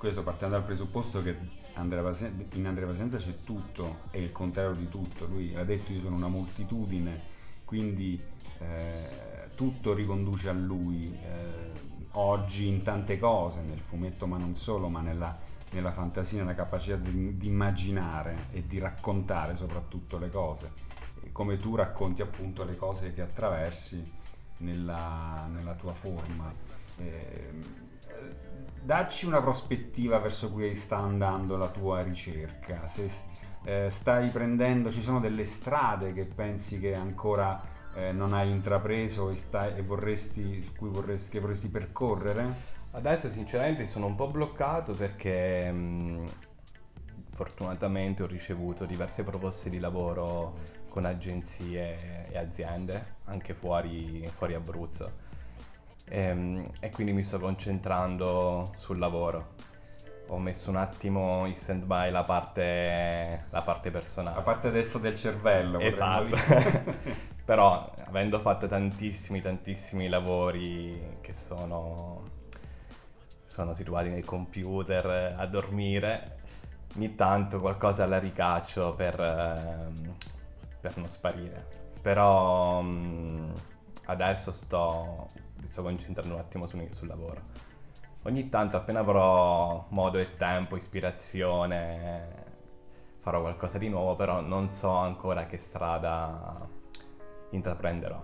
questo 0.00 0.22
partendo 0.22 0.56
dal 0.56 0.64
presupposto 0.64 1.22
che 1.22 1.36
Andrea 1.74 2.02
Pazienza, 2.02 2.56
in 2.56 2.66
Andrea 2.66 2.88
Pazienza 2.88 3.18
c'è 3.18 3.34
tutto 3.44 4.00
e 4.10 4.20
il 4.20 4.32
contrario 4.32 4.72
di 4.72 4.88
tutto. 4.88 5.26
Lui 5.26 5.54
ha 5.54 5.64
detto 5.64 5.92
io 5.92 6.00
sono 6.00 6.16
una 6.16 6.28
moltitudine, 6.28 7.20
quindi... 7.64 8.20
Eh, 8.58 9.30
tutto 9.60 9.92
riconduce 9.92 10.48
a 10.48 10.52
lui 10.52 11.14
eh, 11.22 11.70
oggi 12.12 12.66
in 12.66 12.82
tante 12.82 13.18
cose, 13.18 13.60
nel 13.60 13.78
fumetto 13.78 14.26
ma 14.26 14.38
non 14.38 14.54
solo, 14.54 14.88
ma 14.88 15.02
nella, 15.02 15.36
nella 15.72 15.92
fantasia, 15.92 16.38
nella 16.38 16.54
capacità 16.54 16.96
di, 16.96 17.36
di, 17.36 17.46
immaginare 17.46 18.46
e 18.52 18.64
di 18.64 18.78
raccontare 18.78 19.54
soprattutto 19.54 20.16
le 20.16 20.30
cose, 20.30 20.72
come 21.32 21.58
tu 21.58 21.74
racconti 21.74 22.22
appunto 22.22 22.64
le 22.64 22.74
cose 22.74 23.12
che 23.12 23.20
attraversi 23.20 24.02
nella, 24.58 25.46
nella 25.52 25.74
tua 25.74 25.92
forma. 25.92 26.50
Eh, 26.96 27.88
dacci 28.82 29.26
una 29.26 29.40
prospettiva 29.40 30.18
verso 30.18 30.50
cui 30.50 30.74
sta 30.74 30.98
andando 30.98 31.56
la 31.56 31.68
tua 31.68 32.02
ricerca, 32.02 32.86
se 32.86 33.10
eh, 33.64 33.90
stai 33.90 34.30
prendendo, 34.30 34.90
ci 34.90 35.02
sono 35.02 35.20
delle 35.20 35.44
strade 35.44 36.12
che 36.12 36.24
pensi 36.24 36.80
che 36.80 36.94
ancora 36.94 37.62
eh, 37.94 38.12
non 38.12 38.32
hai 38.32 38.50
intrapreso 38.50 39.30
e, 39.30 39.34
stai, 39.34 39.76
e 39.76 39.82
vorresti, 39.82 40.72
cui 40.76 40.88
vorresti, 40.88 41.38
vorresti 41.38 41.68
percorrere? 41.68 42.78
Adesso 42.92 43.28
sinceramente 43.28 43.86
sono 43.86 44.06
un 44.06 44.14
po' 44.14 44.28
bloccato 44.28 44.94
perché 44.94 45.70
mh, 45.70 46.30
fortunatamente 47.32 48.22
ho 48.22 48.26
ricevuto 48.26 48.84
diverse 48.84 49.22
proposte 49.22 49.70
di 49.70 49.78
lavoro 49.78 50.78
con 50.88 51.04
agenzie 51.04 52.28
e 52.30 52.36
aziende, 52.36 53.16
anche 53.26 53.54
fuori, 53.54 54.28
fuori 54.32 54.54
Abruzzo. 54.54 55.28
E, 56.10 56.20
ehm, 56.20 56.70
e 56.80 56.90
quindi 56.90 57.12
mi 57.12 57.22
sto 57.22 57.38
concentrando 57.38 58.72
sul 58.76 58.98
lavoro 58.98 59.60
ho 60.30 60.38
messo 60.38 60.70
un 60.70 60.76
attimo 60.76 61.44
in 61.46 61.56
stand 61.56 61.84
by 61.84 62.10
la 62.10 62.22
parte, 62.22 63.46
la 63.50 63.62
parte 63.62 63.90
personale. 63.90 64.36
La 64.36 64.42
parte 64.42 64.70
destra 64.70 65.00
del 65.00 65.16
cervello. 65.16 65.80
Esatto. 65.80 66.36
Però 67.44 67.92
avendo 68.06 68.38
fatto 68.38 68.68
tantissimi, 68.68 69.40
tantissimi 69.40 70.08
lavori 70.08 71.18
che 71.20 71.32
sono, 71.32 72.22
sono 73.42 73.74
situati 73.74 74.08
nei 74.08 74.22
computer 74.22 75.34
a 75.36 75.46
dormire, 75.46 76.38
ogni 76.94 77.16
tanto 77.16 77.58
qualcosa 77.58 78.06
la 78.06 78.20
ricaccio 78.20 78.94
per, 78.94 79.20
ehm, 79.20 80.14
per 80.80 80.96
non 80.96 81.08
sparire. 81.08 81.78
Però 82.00 82.80
mm, 82.82 83.50
adesso 84.04 84.52
sto, 84.52 85.26
mi 85.60 85.66
sto 85.66 85.82
concentrando 85.82 86.34
un 86.34 86.40
attimo 86.40 86.66
sul, 86.66 86.88
sul 86.92 87.06
lavoro. 87.06 87.68
Ogni 88.24 88.48
tanto 88.48 88.76
appena 88.76 89.00
avrò 89.00 89.86
modo 89.90 90.18
e 90.18 90.36
tempo, 90.36 90.76
ispirazione, 90.76 92.48
farò 93.20 93.40
qualcosa 93.40 93.78
di 93.78 93.88
nuovo, 93.88 94.16
però 94.16 94.40
non 94.40 94.68
so 94.68 94.90
ancora 94.90 95.46
che 95.46 95.58
strada 95.58 96.68
intraprenderò, 97.50 98.22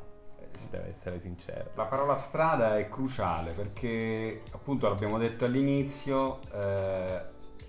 se 0.51 0.70
devo 0.70 0.87
essere 0.87 1.18
sincero. 1.18 1.70
La 1.75 1.87
parola 1.87 2.14
strada 2.14 2.77
è 2.77 2.88
cruciale 2.88 3.53
perché, 3.53 4.42
appunto, 4.53 4.88
l'abbiamo 4.88 5.16
detto 5.16 5.46
all'inizio, 5.46 6.40
eh, 6.53 7.22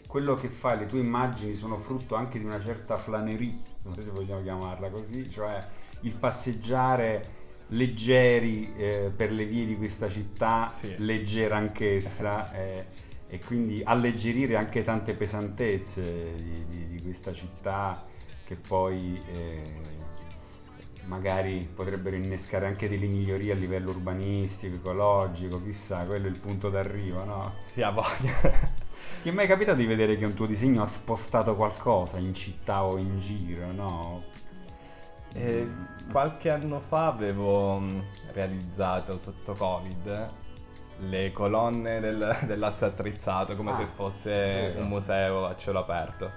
quello 0.08 0.36
che 0.36 0.50
fai, 0.50 0.80
le 0.80 0.86
tue 0.86 1.00
immagini 1.00 1.54
sono 1.54 1.78
frutto 1.78 2.16
anche 2.16 2.40
di 2.40 2.46
una 2.46 2.60
certa 2.60 2.98
flanerie, 2.98 3.58
non 3.84 3.94
so 3.94 4.02
se 4.02 4.12
vogliamo 4.12 4.42
chiamarla 4.42 4.90
così, 4.90 5.30
cioè 5.30 5.66
il 6.02 6.14
passeggiare 6.14 7.37
leggeri 7.70 8.74
eh, 8.76 9.12
per 9.16 9.32
le 9.32 9.46
vie 9.46 9.66
di 9.66 9.76
questa 9.76 10.10
città, 10.10 10.66
sì. 10.66 10.96
leggera 10.98 11.58
anch'essa, 11.58 12.52
eh, 12.56 12.86
e 13.30 13.40
quindi 13.40 13.82
alleggerire 13.84 14.56
anche 14.56 14.82
tante 14.82 15.14
pesantezze 15.14 16.34
di, 16.36 16.66
di, 16.66 16.88
di 16.88 17.02
questa 17.02 17.34
città 17.34 18.04
che 18.46 18.56
poi 18.56 19.22
eh, 19.30 19.62
magari 21.08 21.68
potrebbero 21.74 22.16
innescare 22.16 22.68
anche 22.68 22.88
delle 22.88 23.08
migliorie 23.08 23.52
a 23.52 23.56
livello 23.56 23.90
urbanistico, 23.90 24.76
ecologico, 24.76 25.62
chissà, 25.62 26.04
quello 26.04 26.28
è 26.28 26.30
il 26.30 26.40
punto 26.40 26.70
d'arrivo, 26.70 27.24
no? 27.24 27.56
Sì, 27.60 27.82
ha 27.82 27.92
voglia. 27.92 28.76
Ti 29.22 29.30
è 29.30 29.32
mai 29.32 29.48
capitato 29.48 29.78
di 29.78 29.86
vedere 29.86 30.18
che 30.18 30.26
un 30.26 30.34
tuo 30.34 30.46
disegno 30.46 30.82
ha 30.82 30.86
spostato 30.86 31.56
qualcosa 31.56 32.18
in 32.18 32.34
città 32.34 32.86
o 32.86 32.98
in 32.98 33.20
giro, 33.20 33.72
no? 33.72 34.24
Eh, 35.38 35.70
qualche 36.12 36.50
anno 36.50 36.80
fa 36.80 37.08
avevo 37.08 37.80
mm, 37.80 38.00
realizzato 38.34 39.18
sotto 39.18 39.54
Covid 39.54 40.46
le 41.00 41.32
colonne 41.32 42.00
del, 42.00 42.38
dell'asse 42.46 42.86
attrizzato 42.86 43.56
come 43.56 43.70
ah, 43.70 43.74
se 43.74 43.86
fosse 43.86 44.74
un 44.78 44.88
museo 44.88 45.46
a 45.46 45.56
cielo 45.56 45.80
aperto. 45.80 46.32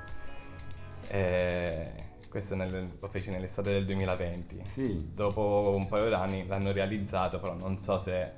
E 1.08 2.08
questo 2.28 2.54
nel, 2.54 2.96
lo 3.00 3.08
feci 3.08 3.30
nell'estate 3.30 3.72
del 3.72 3.86
2020. 3.86 4.60
Sì. 4.64 5.10
Dopo 5.14 5.74
un 5.74 5.88
paio 5.88 6.08
d'anni 6.10 6.46
l'hanno 6.46 6.72
realizzato, 6.72 7.40
però 7.40 7.54
non 7.54 7.78
so 7.78 7.98
se 7.98 8.34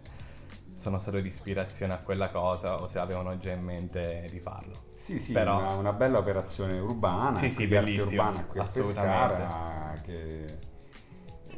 sono 0.74 0.98
stato 0.98 1.20
di 1.20 1.26
ispirazione 1.26 1.92
a 1.92 1.98
quella 1.98 2.30
cosa 2.30 2.80
o 2.80 2.86
se 2.86 2.98
avevano 2.98 3.36
già 3.36 3.52
in 3.52 3.62
mente 3.62 4.26
di 4.30 4.40
farlo. 4.40 4.90
Sì, 4.94 5.18
sì, 5.18 5.32
però... 5.32 5.58
una, 5.58 5.74
una 5.74 5.92
bella 5.92 6.18
operazione 6.18 6.78
urbana, 6.78 7.32
sì, 7.32 7.50
sì, 7.50 7.66
bellissima, 7.66 8.28
urbana 8.28 8.44
qui 8.46 8.60
a 8.60 8.62
Pescara, 8.62 9.81
che... 10.02 10.70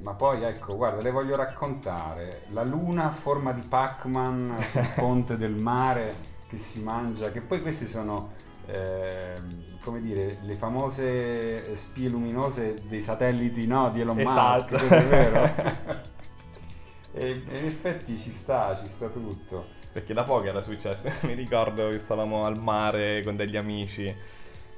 Ma 0.01 0.15
poi 0.15 0.43
ecco, 0.43 0.77
guarda, 0.77 1.01
le 1.01 1.11
voglio 1.11 1.37
raccontare. 1.37 2.43
La 2.51 2.63
luna 2.63 3.07
a 3.07 3.11
forma 3.11 3.53
di 3.53 3.63
Pac-Man 3.63 4.57
sul 4.61 4.89
ponte 4.97 5.37
del 5.37 5.55
mare 5.55 6.15
che 6.49 6.57
si 6.57 6.83
mangia, 6.83 7.31
che 7.31 7.41
poi 7.41 7.63
questi 7.63 7.87
sono 7.87 8.43
eh, 8.67 9.35
come 9.81 10.01
dire, 10.01 10.39
le 10.43 10.57
famose 10.57 11.75
spie 11.75 12.09
luminose 12.09 12.81
dei 12.87 13.01
satelliti 13.01 13.67
no, 13.67 13.91
di 13.91 14.01
Elon 14.01 14.19
esatto. 14.19 14.75
Musk, 14.75 14.89
è 14.89 15.03
vero? 15.05 16.03
e, 17.13 17.31
in 17.31 17.65
effetti 17.67 18.19
ci 18.19 18.31
sta, 18.31 18.75
ci 18.75 18.87
sta 18.87 19.09
tutto. 19.09 19.83
Perché 19.93 20.15
da 20.15 20.25
poco 20.25 20.47
era 20.47 20.61
successo, 20.61 21.09
mi 21.27 21.35
ricordo 21.35 21.91
che 21.91 21.99
stavamo 21.99 22.45
al 22.45 22.59
mare 22.59 23.23
con 23.23 23.37
degli 23.37 23.57
amici, 23.57 24.13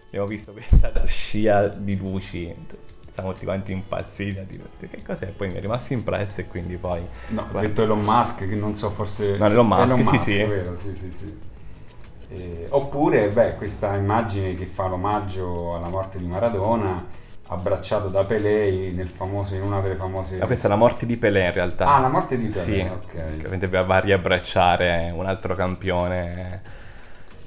abbiamo 0.07 0.27
visto 0.27 0.53
questa 0.53 0.93
scia 1.07 1.69
di 1.69 1.97
luci, 1.97 2.55
siamo 3.17 3.33
tutti 3.33 3.47
quanti 3.47 3.73
impazziti 3.73 4.39
a 4.39 4.45
dire 4.47 4.65
che 4.79 5.03
cos'è, 5.03 5.29
poi 5.29 5.49
mi 5.49 5.55
è 5.55 5.61
rimasto 5.61 5.95
impresso 5.95 6.43
e 6.43 6.47
quindi 6.49 6.77
poi... 6.77 7.01
No, 7.29 7.49
ho 7.51 7.61
detto 7.61 7.83
Elon 7.83 8.01
Musk, 8.01 8.47
che 8.47 8.55
non 8.55 8.75
so, 8.75 8.91
forse... 8.91 9.39
No, 9.39 9.47
Elon 9.47 9.67
Musk, 9.67 9.87
Elon 9.87 9.99
Musk 10.01 10.19
sì, 10.19 10.35
sì. 10.35 10.43
Vero, 10.45 10.75
sì, 10.75 10.95
sì, 10.95 11.11
sì. 11.11 11.39
Eh, 12.29 12.67
oppure, 12.69 13.29
beh, 13.29 13.55
questa 13.55 13.95
immagine 13.95 14.53
che 14.53 14.67
fa 14.67 14.87
l'omaggio 14.89 15.75
alla 15.75 15.89
morte 15.89 16.19
di 16.19 16.27
Maradona, 16.27 17.07
abbracciato 17.47 18.09
da 18.09 18.23
Pelé 18.25 18.91
nel 18.93 19.09
famoso, 19.09 19.55
in 19.55 19.63
una 19.63 19.81
delle 19.81 19.95
famose... 19.95 20.39
Ah, 20.39 20.45
questa 20.45 20.67
è 20.67 20.71
la 20.71 20.77
morte 20.77 21.07
di 21.07 21.17
Pelé 21.17 21.47
in 21.47 21.53
realtà. 21.55 21.87
Ah, 21.87 22.01
la 22.01 22.11
morte 22.11 22.37
di 22.37 22.49
Pelé, 22.49 22.51
sì, 22.51 22.79
ok. 22.81 23.25
Ovviamente 23.37 23.67
va 23.67 23.87
a 23.87 24.01
riabbracciare 24.01 25.11
un 25.15 25.25
altro 25.25 25.55
campione 25.55 26.85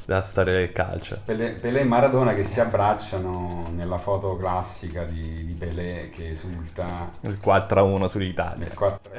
della 0.09 0.23
storia 0.23 0.53
del 0.53 0.71
calcio. 0.71 1.21
Pelé, 1.23 1.51
Pelé, 1.51 1.81
e 1.81 1.83
Maradona 1.83 2.33
che 2.33 2.43
si 2.43 2.59
abbracciano 2.59 3.67
nella 3.69 3.99
foto 3.99 4.35
classica 4.35 5.03
di, 5.03 5.45
di 5.45 5.53
Pelé 5.53 6.09
che 6.09 6.29
esulta 6.29 7.11
il 7.21 7.39
4-1 7.39 8.05
sull'Italia. 8.05 8.65
Il 8.65 8.73
4 8.73 9.11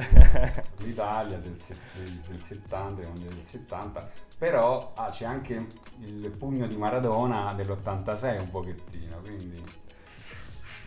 sull'Italia 0.77 1.39
del, 1.39 1.55
del 2.27 2.41
70, 2.43 3.03
del 3.03 3.41
70, 3.41 4.11
però 4.37 4.91
ah, 4.97 5.09
c'è 5.11 5.27
anche 5.27 5.65
il 6.01 6.29
pugno 6.37 6.67
di 6.67 6.77
Maradona 6.77 7.53
dell'86 7.55 8.41
un 8.41 8.51
pochettino, 8.51 9.17
quindi 9.23 9.65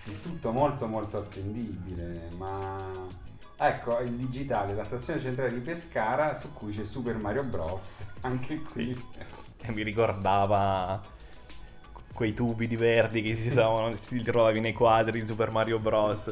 il 0.05 0.19
tutto 0.19 0.51
molto 0.51 0.85
molto 0.85 1.15
attendibile, 1.15 2.27
ma 2.35 3.07
ecco 3.55 3.99
il 3.99 4.17
digitale, 4.17 4.73
la 4.73 4.83
stazione 4.83 5.21
centrale 5.21 5.53
di 5.53 5.61
Pescara 5.61 6.33
su 6.33 6.51
cui 6.51 6.73
c'è 6.73 6.83
Super 6.83 7.15
Mario 7.15 7.45
Bros. 7.45 8.05
Anche 8.19 8.61
qui. 8.63 8.93
Sì 8.93 9.42
mi 9.71 9.83
ricordava 9.83 11.01
quei 12.13 12.33
tubi 12.33 12.67
di 12.67 12.75
verdi 12.75 13.21
che 13.21 13.35
si 13.35 13.49
usavano, 13.49 13.91
si 13.99 14.21
trovavi 14.21 14.59
nei 14.59 14.73
quadri 14.73 15.21
di 15.21 15.27
Super 15.27 15.51
Mario 15.51 15.79
Bros. 15.79 16.31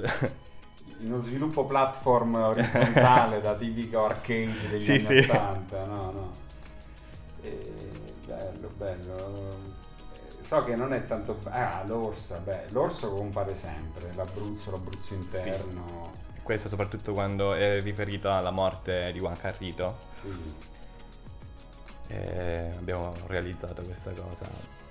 Uno 1.00 1.18
sviluppo 1.18 1.66
platform 1.66 2.36
orizzontale 2.36 3.42
da 3.42 3.56
tipico 3.56 4.06
arcade 4.06 4.70
degli 4.70 4.84
sì, 4.84 4.92
anni 4.92 5.00
sì. 5.00 5.18
80, 5.18 5.86
no, 5.86 6.12
no. 6.12 6.32
E 7.42 7.74
bello, 8.26 8.70
bello. 8.78 9.80
So 10.42 10.64
che 10.64 10.76
non 10.76 10.94
è 10.94 11.06
tanto... 11.06 11.40
Ah, 11.46 11.84
l'orsa, 11.88 12.38
beh, 12.38 12.66
l'orso 12.70 13.10
compare 13.16 13.56
sempre, 13.56 14.12
l'Abruzzo, 14.16 14.70
l'Abruzzo 14.70 15.14
interno. 15.16 16.12
Sì. 16.14 16.42
Questo 16.44 16.68
soprattutto 16.68 17.14
quando 17.14 17.54
è 17.54 17.82
riferito 17.82 18.32
alla 18.32 18.52
morte 18.52 19.12
di 19.12 19.20
Juan 19.20 19.38
Carrito. 19.38 19.98
Sì 20.22 20.70
e 22.12 22.72
abbiamo 22.78 23.14
realizzato 23.28 23.82
questa 23.84 24.12
cosa 24.12 24.46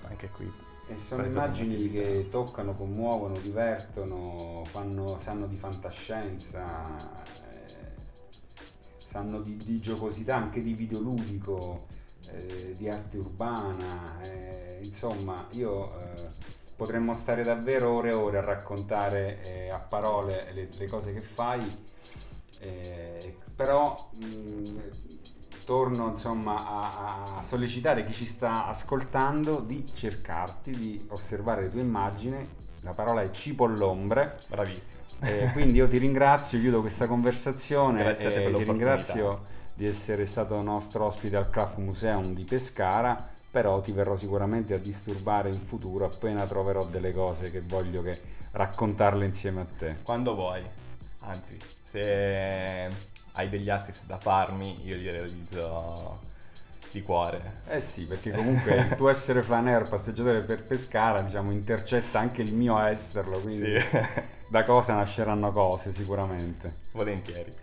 anche 0.09 0.29
qui. 0.29 0.51
E 0.89 0.99
sono 0.99 1.25
immagini 1.25 1.91
che 1.91 2.29
toccano, 2.31 2.75
commuovono, 2.75 3.39
divertono, 3.39 4.65
fanno, 4.65 5.19
sanno 5.21 5.47
di 5.47 5.57
fantascienza, 5.57 6.97
eh, 6.97 7.75
sanno 8.97 9.41
di, 9.41 9.57
di, 9.57 9.79
giocosità, 9.79 10.35
anche 10.35 10.63
di 10.63 10.73
videoludico, 10.73 11.87
eh, 12.33 12.75
di 12.77 12.89
arte 12.89 13.19
urbana. 13.19 14.21
Eh, 14.23 14.81
insomma, 14.83 15.47
io 15.51 15.97
eh, 16.01 16.29
potremmo 16.75 17.15
stare 17.15 17.45
davvero 17.45 17.91
ore 17.91 18.09
e 18.11 18.15
ore 18.15 18.39
a 18.39 18.45
raccontare 18.45 19.43
eh, 19.45 19.69
a 19.69 19.79
parole 19.79 20.51
le, 20.53 20.69
le, 20.77 20.89
cose 20.89 21.13
che 21.13 21.21
fai, 21.21 21.87
eh, 22.59 23.37
però 23.55 24.11
mh, 24.13 24.25
mm, 24.25 24.79
torno 25.71 26.09
insomma 26.09 26.67
a, 26.67 27.37
a, 27.37 27.43
sollecitare 27.43 28.05
chi 28.05 28.13
ci 28.13 28.25
sta 28.25 28.67
ascoltando 28.67 29.61
di 29.61 29.87
cercarti, 29.87 30.73
di 30.73 31.07
osservare 31.11 31.63
le 31.63 31.69
tue 31.69 31.81
immagini. 31.81 32.45
La 32.81 32.91
parola 32.91 33.23
è 33.23 33.31
cipollombre. 33.31 34.41
Bravissimo. 34.49 34.99
Eh, 35.21 35.49
quindi 35.53 35.75
io 35.75 35.87
ti 35.87 35.99
ringrazio, 35.99 36.59
chiudo 36.59 36.81
questa 36.81 37.07
conversazione. 37.07 38.03
Grazie 38.03 38.27
a 38.27 38.33
te 38.33 38.41
per 38.41 38.55
Ti 38.57 38.65
ringrazio 38.65 39.45
di 39.73 39.87
essere 39.87 40.27
stato 40.27 40.61
nostro 40.61 41.05
ospite 41.05 41.37
al 41.37 41.49
Club 41.51 41.77
Museum 41.77 42.35
di 42.35 42.43
Pescara, 42.43 43.29
però 43.49 43.81
ti 43.81 43.93
verrò 43.93 44.17
sicuramente 44.17 44.75
a 44.75 44.79
disturbare 44.79 45.51
in 45.51 45.61
futuro 45.61 46.05
appena 46.05 46.47
troverò 46.47 46.85
delle 46.85 47.13
cose 47.13 47.53
che 47.53 47.61
voglio 47.61 48.03
che 48.03 48.21
raccontarle 48.51 49.25
insieme 49.25 49.61
a 49.61 49.67
te. 49.79 49.97
Quando 50.03 50.35
vuoi. 50.35 50.65
Anzi, 51.21 51.57
se 51.81 52.89
hai 53.33 53.49
degli 53.49 53.71
assist 53.71 54.07
da 54.07 54.19
farmi, 54.19 54.85
io 54.85 54.97
li 54.97 55.11
realizzo 55.11 56.29
di 56.91 57.03
cuore. 57.03 57.63
Eh 57.69 57.81
sì, 57.81 58.05
perché 58.05 58.33
comunque 58.33 58.75
il 58.75 58.95
tuo 58.97 59.09
essere 59.09 59.43
flaneur 59.43 59.89
passeggiatore 59.89 60.41
per 60.41 60.65
Pescara, 60.65 61.21
diciamo, 61.21 61.51
intercetta 61.51 62.19
anche 62.19 62.43
il 62.43 62.53
mio 62.53 62.79
esserlo, 62.81 63.39
quindi 63.41 63.81
sì. 63.81 63.99
da 64.49 64.65
cosa 64.65 64.95
nasceranno 64.95 65.53
cose 65.53 65.93
sicuramente. 65.93 66.75
Volentieri. 66.93 67.55